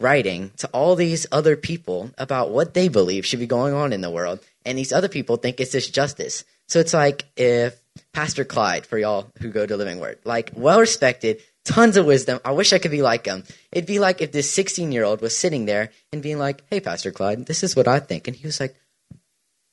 writing 0.00 0.50
to 0.58 0.68
all 0.68 0.96
these 0.96 1.26
other 1.32 1.56
people 1.56 2.10
about 2.18 2.50
what 2.50 2.74
they 2.74 2.88
believe 2.88 3.26
should 3.26 3.40
be 3.40 3.46
going 3.46 3.74
on 3.74 3.92
in 3.92 4.00
the 4.00 4.10
world, 4.10 4.40
and 4.64 4.78
these 4.78 4.92
other 4.92 5.08
people 5.08 5.36
think 5.36 5.60
it's 5.60 5.72
just 5.72 5.94
justice. 5.94 6.44
So, 6.68 6.80
it's 6.80 6.94
like 6.94 7.26
if 7.36 7.80
Pastor 8.12 8.44
Clyde, 8.44 8.86
for 8.86 8.98
y'all 8.98 9.30
who 9.40 9.50
go 9.50 9.66
to 9.66 9.76
Living 9.76 10.00
Word, 10.00 10.18
like 10.24 10.52
well 10.54 10.80
respected, 10.80 11.42
tons 11.64 11.96
of 11.96 12.06
wisdom. 12.06 12.40
I 12.44 12.52
wish 12.52 12.72
I 12.72 12.78
could 12.78 12.90
be 12.90 13.02
like 13.02 13.26
him. 13.26 13.44
It'd 13.70 13.86
be 13.86 13.98
like 13.98 14.20
if 14.20 14.32
this 14.32 14.50
16 14.50 14.92
year 14.92 15.04
old 15.04 15.20
was 15.20 15.36
sitting 15.36 15.64
there 15.66 15.90
and 16.12 16.22
being 16.22 16.38
like, 16.38 16.62
hey, 16.70 16.80
Pastor 16.80 17.12
Clyde, 17.12 17.46
this 17.46 17.62
is 17.62 17.76
what 17.76 17.88
I 17.88 18.00
think. 18.00 18.28
And 18.28 18.36
he 18.36 18.46
was 18.46 18.60
like, 18.60 18.74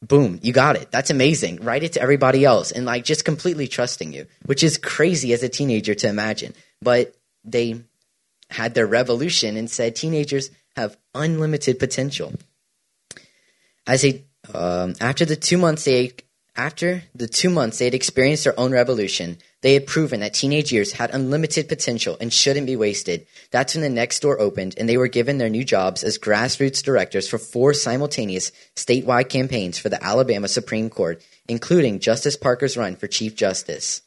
boom, 0.02 0.40
you 0.42 0.54
got 0.54 0.76
it. 0.76 0.92
That's 0.92 1.10
amazing. 1.10 1.58
Write 1.58 1.84
it 1.84 1.94
to 1.94 2.02
everybody 2.02 2.46
else 2.46 2.72
and 2.72 2.86
like 2.86 3.04
just 3.04 3.26
completely 3.26 3.68
trusting 3.68 4.14
you, 4.14 4.28
which 4.46 4.64
is 4.64 4.78
crazy 4.78 5.34
as 5.34 5.44
a 5.44 5.50
teenager 5.50 5.96
to 5.96 6.08
imagine. 6.08 6.54
But 6.82 7.16
they 7.44 7.82
had 8.50 8.74
their 8.74 8.88
revolution 8.88 9.58
and 9.58 9.70
said 9.70 9.96
teenagers 9.96 10.50
have 10.76 10.98
unlimited 11.14 11.80
potential. 11.80 12.34
As 13.86 14.04
a 14.06 14.24
um, 14.54 14.96
after 15.02 15.26
the 15.26 15.36
two 15.36 15.58
months 15.58 15.86
they 15.86 16.12
after 16.56 17.04
the 17.16 17.28
two 17.28 17.50
months 17.50 17.80
they 17.80 17.86
had 17.86 17.94
experienced 17.94 18.44
their 18.44 18.60
own 18.60 18.72
revolution, 18.72 19.38
they 19.62 19.74
had 19.74 19.88
proven 19.88 20.22
that 20.22 20.34
teenage 20.34 20.72
years 20.72 20.94
had 20.94 21.14
unlimited 21.14 21.68
potential 21.68 22.18
and 22.20 22.34
shouldn't 22.34 22.68
be 22.68 22.76
wasted. 22.76 23.28
That's 23.52 23.76
when 23.76 23.82
the 23.82 23.90
next 23.90 24.22
door 24.22 24.40
opened 24.40 24.76
and 24.78 24.88
they 24.88 24.98
were 24.98 25.08
given 25.08 25.38
their 25.38 25.50
new 25.50 25.64
jobs 25.64 26.04
as 26.04 26.18
grassroots 26.18 26.84
directors 26.84 27.28
for 27.28 27.38
four 27.38 27.74
simultaneous 27.74 28.52
statewide 28.76 29.30
campaigns 29.30 29.78
for 29.78 29.90
the 29.90 30.04
Alabama 30.04 30.48
Supreme 30.48 30.90
Court, 30.90 31.22
including 31.48 32.00
Justice 32.00 32.36
Parker's 32.36 32.78
run 32.78 32.96
for 32.96 33.08
Chief 33.08 33.36
Justice. 33.36 34.02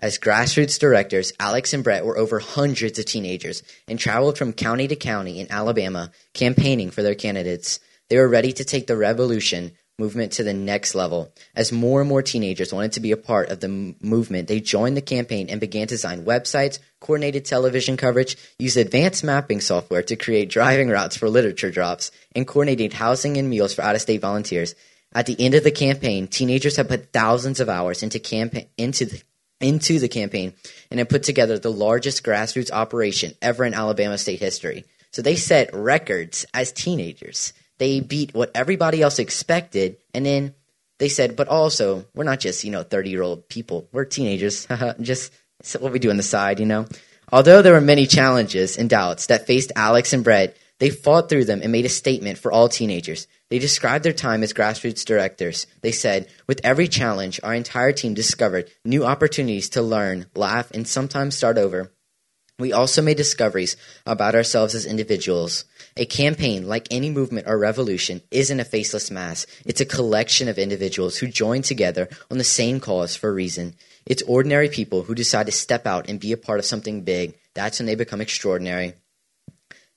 As 0.00 0.18
grassroots 0.18 0.78
directors, 0.78 1.32
Alex 1.38 1.74
and 1.74 1.84
Brett 1.84 2.06
were 2.06 2.16
over 2.16 2.38
hundreds 2.38 2.98
of 2.98 3.04
teenagers 3.04 3.62
and 3.86 3.98
traveled 3.98 4.38
from 4.38 4.54
county 4.54 4.88
to 4.88 4.96
county 4.96 5.40
in 5.40 5.52
Alabama 5.52 6.10
campaigning 6.32 6.90
for 6.90 7.02
their 7.02 7.14
candidates. 7.14 7.80
They 8.08 8.16
were 8.16 8.28
ready 8.28 8.52
to 8.54 8.64
take 8.64 8.86
the 8.86 8.94
Rebelution 8.94 9.72
movement 9.98 10.32
to 10.32 10.42
the 10.42 10.54
next 10.54 10.94
level. 10.94 11.30
As 11.54 11.70
more 11.70 12.00
and 12.00 12.08
more 12.08 12.22
teenagers 12.22 12.72
wanted 12.72 12.92
to 12.92 13.00
be 13.00 13.12
a 13.12 13.18
part 13.18 13.50
of 13.50 13.60
the 13.60 13.66
m- 13.66 13.96
movement, 14.00 14.48
they 14.48 14.58
joined 14.58 14.96
the 14.96 15.02
campaign 15.02 15.50
and 15.50 15.60
began 15.60 15.86
to 15.86 15.94
design 15.94 16.24
websites, 16.24 16.78
coordinated 17.00 17.44
television 17.44 17.98
coverage, 17.98 18.38
used 18.58 18.78
advanced 18.78 19.22
mapping 19.22 19.60
software 19.60 20.02
to 20.02 20.16
create 20.16 20.48
driving 20.48 20.88
routes 20.88 21.18
for 21.18 21.28
literature 21.28 21.70
drops, 21.70 22.10
and 22.34 22.46
coordinated 22.46 22.94
housing 22.94 23.36
and 23.36 23.50
meals 23.50 23.74
for 23.74 23.82
out 23.82 23.94
of 23.94 24.00
state 24.00 24.22
volunteers. 24.22 24.74
At 25.12 25.26
the 25.26 25.36
end 25.38 25.54
of 25.54 25.64
the 25.64 25.70
campaign, 25.70 26.28
teenagers 26.28 26.76
had 26.76 26.88
put 26.88 27.12
thousands 27.12 27.60
of 27.60 27.68
hours 27.68 28.02
into 28.02 28.18
campaign 28.18 28.68
into 28.78 29.04
the 29.04 29.22
into 29.60 29.98
the 29.98 30.08
campaign 30.08 30.54
and 30.90 30.98
had 30.98 31.08
put 31.08 31.22
together 31.22 31.58
the 31.58 31.72
largest 31.72 32.24
grassroots 32.24 32.70
operation 32.70 33.34
ever 33.42 33.64
in 33.64 33.74
Alabama 33.74 34.18
state 34.18 34.40
history. 34.40 34.84
So 35.12 35.22
they 35.22 35.36
set 35.36 35.74
records 35.74 36.46
as 36.54 36.72
teenagers 36.72 37.52
they 37.80 38.00
beat 38.00 38.34
what 38.34 38.50
everybody 38.54 39.00
else 39.00 39.18
expected, 39.18 39.96
and 40.12 40.24
then 40.24 40.54
they 40.98 41.08
said, 41.08 41.34
but 41.34 41.48
also 41.48 42.04
we're 42.14 42.24
not 42.24 42.38
just 42.38 42.62
you 42.62 42.70
know 42.70 42.84
thirty 42.84 43.10
year 43.10 43.22
old 43.22 43.48
people, 43.48 43.88
we're 43.90 44.04
teenagers, 44.04 44.68
just 45.00 45.32
what 45.80 45.90
we 45.90 45.98
do 45.98 46.10
on 46.10 46.18
the 46.18 46.22
side, 46.22 46.60
you 46.60 46.66
know. 46.66 46.86
Although 47.32 47.62
there 47.62 47.72
were 47.72 47.80
many 47.80 48.06
challenges 48.06 48.76
and 48.76 48.90
doubts 48.90 49.26
that 49.26 49.46
faced 49.46 49.72
Alex 49.76 50.12
and 50.12 50.22
Brett, 50.22 50.56
they 50.78 50.90
fought 50.90 51.28
through 51.30 51.46
them 51.46 51.60
and 51.62 51.72
made 51.72 51.86
a 51.86 51.88
statement 51.88 52.36
for 52.38 52.52
all 52.52 52.68
teenagers. 52.68 53.26
They 53.50 53.58
described 53.58 54.04
their 54.04 54.12
time 54.12 54.44
as 54.44 54.52
grassroots 54.52 55.04
directors. 55.04 55.66
They 55.82 55.90
said, 55.90 56.28
with 56.46 56.60
every 56.62 56.86
challenge, 56.86 57.40
our 57.42 57.52
entire 57.52 57.92
team 57.92 58.14
discovered 58.14 58.70
new 58.84 59.04
opportunities 59.04 59.68
to 59.70 59.82
learn, 59.82 60.26
laugh, 60.36 60.70
and 60.70 60.86
sometimes 60.86 61.36
start 61.36 61.58
over. 61.58 61.90
We 62.60 62.72
also 62.72 63.00
made 63.02 63.16
discoveries 63.16 63.76
about 64.06 64.34
ourselves 64.34 64.74
as 64.74 64.86
individuals. 64.86 65.64
A 65.96 66.04
campaign, 66.04 66.68
like 66.68 66.86
any 66.90 67.10
movement 67.10 67.48
or 67.48 67.58
revolution, 67.58 68.20
isn't 68.30 68.60
a 68.60 68.64
faceless 68.64 69.10
mass. 69.10 69.46
It's 69.64 69.80
a 69.80 69.86
collection 69.86 70.46
of 70.46 70.58
individuals 70.58 71.16
who 71.16 71.26
join 71.26 71.62
together 71.62 72.08
on 72.30 72.38
the 72.38 72.44
same 72.44 72.78
cause 72.78 73.16
for 73.16 73.30
a 73.30 73.32
reason. 73.32 73.74
It's 74.06 74.22
ordinary 74.22 74.68
people 74.68 75.02
who 75.02 75.14
decide 75.14 75.46
to 75.46 75.52
step 75.52 75.86
out 75.86 76.08
and 76.08 76.20
be 76.20 76.32
a 76.32 76.36
part 76.36 76.58
of 76.58 76.66
something 76.66 77.00
big. 77.00 77.34
That's 77.54 77.80
when 77.80 77.86
they 77.86 77.94
become 77.94 78.20
extraordinary. 78.20 78.92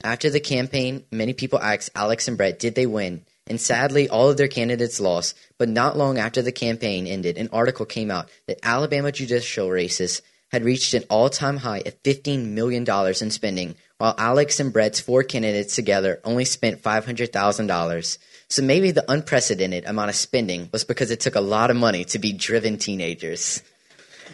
After 0.04 0.30
the 0.30 0.40
campaign, 0.40 1.04
many 1.12 1.34
people 1.34 1.60
asked 1.60 1.92
Alex 1.94 2.28
and 2.28 2.38
Brett, 2.38 2.60
did 2.60 2.76
they 2.76 2.86
win? 2.86 3.26
And 3.48 3.60
sadly, 3.60 4.08
all 4.08 4.30
of 4.30 4.38
their 4.38 4.48
candidates 4.48 5.00
lost. 5.00 5.36
But 5.58 5.70
not 5.70 5.98
long 5.98 6.18
after 6.18 6.42
the 6.42 6.52
campaign 6.52 7.08
ended, 7.08 7.38
an 7.38 7.50
article 7.52 7.86
came 7.86 8.10
out 8.10 8.30
that 8.48 8.60
Alabama 8.64 9.12
judicial 9.12 9.70
races 9.70 10.22
had 10.52 10.64
reached 10.64 10.94
an 10.94 11.04
all 11.10 11.30
time 11.30 11.58
high 11.58 11.80
of 11.80 12.02
$15 12.04 12.46
million 12.50 12.86
in 12.88 13.32
spending, 13.32 13.76
while 13.98 14.16
Alex 14.18 14.60
and 14.60 14.72
Brett's 14.72 15.00
four 15.00 15.24
candidates 15.24 15.76
together 15.76 16.22
only 16.24 16.46
spent 16.46 16.84
$500,000. 16.84 18.18
So 18.50 18.62
maybe 18.62 18.92
the 18.92 19.12
unprecedented 19.12 19.86
amount 19.86 20.10
of 20.10 20.16
spending 20.16 20.70
was 20.72 20.84
because 20.84 21.10
it 21.10 21.20
took 21.20 21.36
a 21.36 21.42
lot 21.42 21.72
of 21.72 21.76
money 21.76 22.06
to 22.06 22.20
be 22.20 22.34
driven 22.34 22.78
teenagers. 22.78 23.64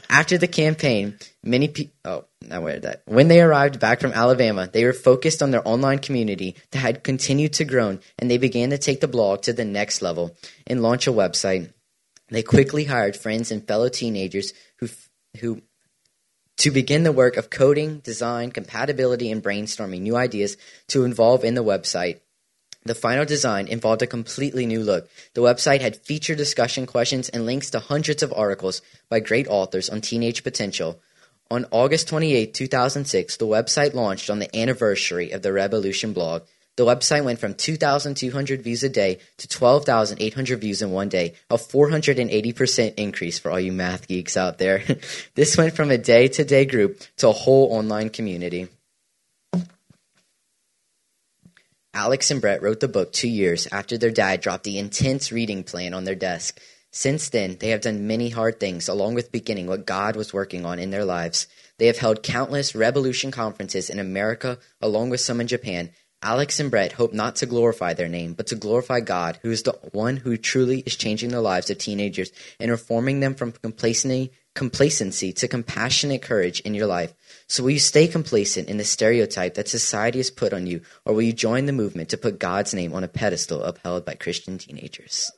After 0.09 0.39
the 0.39 0.47
campaign, 0.47 1.19
many 1.43 1.67
people, 1.67 1.93
oh, 2.03 2.25
where 2.61 2.79
that? 2.79 3.03
When 3.05 3.27
they 3.27 3.41
arrived 3.41 3.79
back 3.79 4.01
from 4.01 4.11
Alabama, 4.11 4.67
they 4.71 4.83
were 4.83 4.93
focused 4.93 5.43
on 5.43 5.51
their 5.51 5.67
online 5.67 5.99
community 5.99 6.55
that 6.71 6.79
had 6.79 7.03
continued 7.03 7.53
to 7.53 7.65
grow, 7.65 7.99
and 8.17 8.29
they 8.29 8.39
began 8.39 8.71
to 8.71 8.79
take 8.79 9.01
the 9.01 9.07
blog 9.07 9.43
to 9.43 9.53
the 9.53 9.65
next 9.65 10.01
level 10.01 10.35
and 10.65 10.81
launch 10.81 11.05
a 11.05 11.11
website. 11.11 11.71
They 12.29 12.41
quickly 12.41 12.85
hired 12.85 13.15
friends 13.15 13.51
and 13.51 13.67
fellow 13.67 13.89
teenagers 13.89 14.53
who, 14.79 14.89
who 15.39 15.61
to 16.57 16.71
begin 16.71 17.03
the 17.03 17.11
work 17.11 17.37
of 17.37 17.49
coding, 17.49 17.99
design, 17.99 18.51
compatibility, 18.51 19.31
and 19.31 19.43
brainstorming 19.43 20.01
new 20.01 20.15
ideas 20.15 20.57
to 20.87 21.03
involve 21.03 21.43
in 21.43 21.53
the 21.53 21.63
website. 21.63 22.19
The 22.89 22.95
final 22.95 23.23
design 23.23 23.67
involved 23.67 24.01
a 24.01 24.07
completely 24.07 24.65
new 24.65 24.81
look. 24.81 25.07
The 25.35 25.41
website 25.41 25.81
had 25.81 25.95
feature 25.95 26.33
discussion 26.33 26.87
questions 26.87 27.29
and 27.29 27.45
links 27.45 27.69
to 27.69 27.79
hundreds 27.79 28.23
of 28.23 28.33
articles 28.33 28.81
by 29.09 29.19
great 29.19 29.47
authors 29.47 29.91
on 29.91 30.01
teenage 30.01 30.43
potential. 30.43 30.99
On 31.51 31.67
August 31.69 32.07
28, 32.07 32.51
2006, 32.51 33.37
the 33.37 33.45
website 33.45 33.93
launched 33.93 34.31
on 34.31 34.39
the 34.39 34.49
anniversary 34.57 35.29
of 35.29 35.43
the 35.43 35.49
Rebelution 35.49 36.15
blog. 36.15 36.47
The 36.77 36.85
website 36.85 37.23
went 37.23 37.37
from 37.37 37.53
2,200 37.53 38.63
views 38.63 38.81
a 38.81 38.89
day 38.89 39.19
to 39.37 39.47
12,800 39.47 40.59
views 40.59 40.81
in 40.81 40.89
one 40.89 41.09
day, 41.09 41.35
a 41.51 41.57
480% 41.57 42.95
increase 42.97 43.37
for 43.37 43.51
all 43.51 43.59
you 43.59 43.71
math 43.71 44.07
geeks 44.07 44.35
out 44.35 44.57
there. 44.57 44.81
this 45.35 45.55
went 45.55 45.75
from 45.75 45.91
a 45.91 45.99
day 45.99 46.27
to 46.29 46.43
day 46.43 46.65
group 46.65 47.03
to 47.17 47.29
a 47.29 47.33
whole 47.33 47.71
online 47.71 48.09
community. 48.09 48.67
Alex 51.93 52.29
and 52.29 52.39
Brett 52.39 52.61
wrote 52.61 52.81
the 52.81 52.87
book 52.87 53.11
two 53.11 53.27
years 53.27 53.67
after 53.71 53.97
their 53.97 54.11
dad 54.11 54.41
dropped 54.41 54.63
the 54.63 54.77
intense 54.77 55.31
reading 55.31 55.63
plan 55.63 55.93
on 55.93 56.03
their 56.03 56.15
desk. 56.15 56.59
Since 56.91 57.29
then, 57.29 57.57
they 57.59 57.69
have 57.69 57.81
done 57.81 58.05
many 58.05 58.29
hard 58.29 58.59
things, 58.59 58.87
along 58.87 59.15
with 59.15 59.31
beginning 59.31 59.65
what 59.65 59.87
God 59.87 60.15
was 60.15 60.33
working 60.33 60.65
on 60.65 60.77
in 60.77 60.91
their 60.91 61.03
lives. 61.03 61.47
They 61.79 61.87
have 61.87 61.97
held 61.97 62.21
countless 62.21 62.73
Rebelution 62.73 63.31
conferences 63.31 63.89
in 63.89 63.97
America, 63.97 64.59
along 64.81 65.09
with 65.09 65.19
some 65.19 65.41
in 65.41 65.47
Japan. 65.47 65.89
Alex 66.21 66.59
and 66.59 66.69
Brett 66.69 66.91
hope 66.91 67.13
not 67.13 67.37
to 67.37 67.45
glorify 67.45 67.93
their 67.93 68.09
name, 68.09 68.33
but 68.33 68.47
to 68.47 68.55
glorify 68.55 68.99
God, 68.99 69.39
who 69.41 69.51
is 69.51 69.63
the 69.63 69.71
one 69.93 70.17
who 70.17 70.35
truly 70.35 70.79
is 70.81 70.97
changing 70.97 71.29
the 71.29 71.39
lives 71.39 71.69
of 71.69 71.77
teenagers 71.77 72.33
and 72.59 72.69
reforming 72.69 73.21
them 73.21 73.35
from 73.35 73.53
complacency, 73.53 74.33
to 75.31 75.47
compassionate 75.47 76.21
courage 76.21 76.59
in 76.59 76.73
your 76.73 76.87
life. 76.87 77.13
So 77.47 77.63
will 77.63 77.69
you 77.71 77.79
stay 77.79 78.05
complacent 78.05 78.67
in 78.67 78.75
the 78.75 78.83
stereotype 78.83 79.53
that 79.53 79.69
society 79.69 80.19
has 80.19 80.29
put 80.29 80.51
on 80.51 80.67
you, 80.67 80.81
or 81.05 81.13
will 81.13 81.21
you 81.21 81.31
join 81.31 81.67
the 81.67 81.71
movement 81.71 82.09
to 82.09 82.17
put 82.17 82.37
God's 82.37 82.73
name 82.73 82.93
on 82.93 83.05
a 83.05 83.07
pedestal 83.07 83.63
upheld 83.63 84.03
by 84.03 84.15
Christian 84.15 84.57
teenagers? 84.57 85.31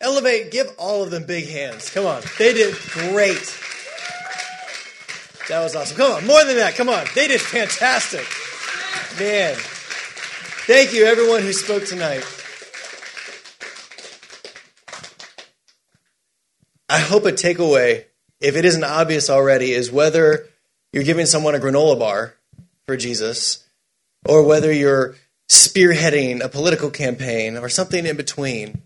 Elevate, 0.00 0.52
give 0.52 0.72
all 0.78 1.02
of 1.02 1.10
them 1.10 1.24
big 1.24 1.48
hands. 1.48 1.90
Come 1.90 2.06
on. 2.06 2.22
They 2.38 2.52
did 2.52 2.74
great. 2.90 3.58
That 5.48 5.60
was 5.62 5.74
awesome. 5.74 5.96
Come 5.96 6.12
on, 6.12 6.26
more 6.26 6.44
than 6.44 6.56
that. 6.56 6.74
Come 6.76 6.88
on. 6.88 7.04
They 7.14 7.26
did 7.26 7.40
fantastic. 7.40 8.26
Man. 9.18 9.56
Thank 10.66 10.92
you, 10.92 11.06
everyone 11.06 11.42
who 11.42 11.52
spoke 11.52 11.84
tonight. 11.86 12.22
I 16.90 17.00
hope 17.00 17.24
a 17.24 17.32
takeaway, 17.32 18.04
if 18.40 18.56
it 18.56 18.64
isn't 18.64 18.84
obvious 18.84 19.28
already, 19.28 19.72
is 19.72 19.90
whether 19.90 20.46
you're 20.92 21.04
giving 21.04 21.26
someone 21.26 21.54
a 21.54 21.58
granola 21.58 21.98
bar 21.98 22.34
for 22.86 22.96
Jesus 22.96 23.66
or 24.26 24.42
whether 24.42 24.72
you're 24.72 25.16
spearheading 25.50 26.42
a 26.42 26.48
political 26.48 26.90
campaign 26.90 27.56
or 27.56 27.68
something 27.68 28.06
in 28.06 28.16
between, 28.16 28.82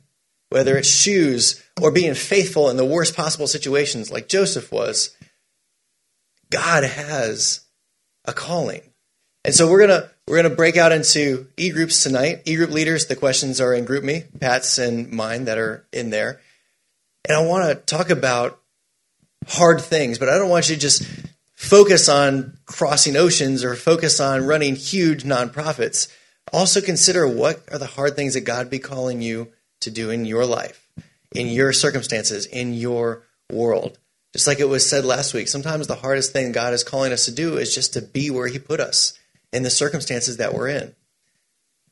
whether 0.53 0.77
it's 0.77 0.89
shoes 0.89 1.63
or 1.81 1.91
being 1.91 2.15
faithful 2.15 2.71
in 2.71 2.77
the 2.77 2.85
worst 2.85 3.17
possible 3.17 3.47
situations 3.47 4.11
like 4.11 4.29
Joseph 4.29 4.71
was, 4.71 5.17
God 6.51 6.85
has 6.85 7.61
a 8.25 8.33
calling. 8.33 8.83
And 9.45 9.55
so 9.55 9.69
we're 9.69 9.81
gonna 9.81 10.11
we're 10.29 10.37
gonna 10.37 10.55
break 10.55 10.77
out 10.77 10.93
into 10.93 11.49
e 11.57 11.71
groups 11.71 12.03
tonight. 12.03 12.43
E 12.45 12.55
group 12.55 12.71
leaders, 12.71 13.07
the 13.07 13.17
questions 13.17 13.61
are 13.61 13.75
in 13.75 13.87
GroupMe, 13.87 14.41
Pat's 14.41 14.79
and 14.79 15.11
mine 15.11 15.47
that 15.47 15.59
are 15.59 15.87
in 15.93 16.11
there. 16.11 16.41
And 17.25 17.37
I 17.37 17.45
want 17.47 17.69
to 17.69 17.75
talk 17.75 18.11
about 18.11 18.61
hard 19.49 19.81
things, 19.81 20.19
but 20.19 20.29
I 20.29 20.39
don't 20.39 20.51
want 20.51 20.69
you 20.69 20.77
to 20.77 20.81
just 20.81 21.05
focus 21.55 22.09
on 22.09 22.59
crossing 22.67 23.17
oceans 23.17 23.65
or 23.65 23.75
focus 23.75 24.21
on 24.21 24.47
running 24.47 24.77
huge 24.77 25.25
nonprofits. 25.25 26.09
Also 26.53 26.81
consider 26.81 27.27
what 27.27 27.63
are 27.71 27.79
the 27.79 27.87
hard 27.87 28.17
things 28.17 28.35
that 28.35 28.41
God 28.43 28.69
be 28.69 28.79
calling 28.79 29.23
you 29.23 29.53
to 29.83 29.91
do 29.91 30.11
in 30.11 30.25
your 30.25 30.47
life, 30.47 30.87
in 31.35 31.49
your 31.49 31.73
circumstances, 31.73 32.47
in 32.47 32.75
your 32.75 33.25
world. 33.51 33.99
Just 34.33 34.47
like 34.47 34.61
it 34.61 34.69
was 34.69 34.89
said 34.89 35.05
last 35.05 35.35
week, 35.35 35.49
sometimes 35.49 35.87
the 35.87 35.97
hardest 35.97 36.33
thing 36.33 36.53
God 36.53 36.73
is 36.73 36.85
calling 36.85 37.13
us 37.13 37.27
to 37.27 37.33
do 37.33 37.59
is 37.59 37.75
just 37.75 37.93
to 37.95 38.03
be 38.03 38.31
where 38.31 38.49
He 38.49 38.59
put 38.59 38.81
us 38.81 39.19
in 39.53 39.63
the 39.63 39.71
circumstances 39.71 40.39
that 40.39 40.55
we're 40.55 40.69
in. 40.69 40.95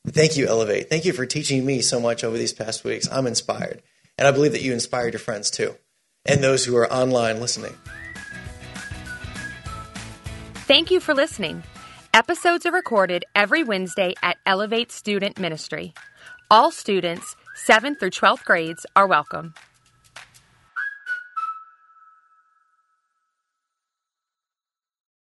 Thank 0.06 0.38
you, 0.38 0.46
Elevate. 0.46 0.88
Thank 0.88 1.04
you 1.04 1.12
for 1.12 1.26
teaching 1.26 1.66
me 1.66 1.82
so 1.82 2.00
much 2.00 2.24
over 2.24 2.38
these 2.38 2.54
past 2.54 2.84
weeks. 2.84 3.06
I'm 3.12 3.26
inspired. 3.26 3.82
And 4.16 4.26
I 4.26 4.30
believe 4.30 4.52
that 4.52 4.62
you 4.62 4.72
inspired 4.72 5.12
your 5.12 5.20
friends 5.20 5.50
too, 5.50 5.74
and 6.24 6.42
those 6.42 6.64
who 6.64 6.76
are 6.76 6.90
online 6.90 7.40
listening. 7.40 7.74
Thank 10.54 10.90
you 10.90 11.00
for 11.00 11.14
listening. 11.14 11.62
Episodes 12.14 12.64
are 12.66 12.72
recorded 12.72 13.24
every 13.34 13.62
Wednesday 13.64 14.14
at 14.22 14.36
Elevate 14.46 14.90
Student 14.92 15.38
Ministry. 15.38 15.94
All 16.50 16.70
students, 16.70 17.36
7th 17.60 18.00
through 18.00 18.10
12th 18.10 18.44
grades, 18.46 18.86
are 18.96 19.06
welcome. 19.06 19.52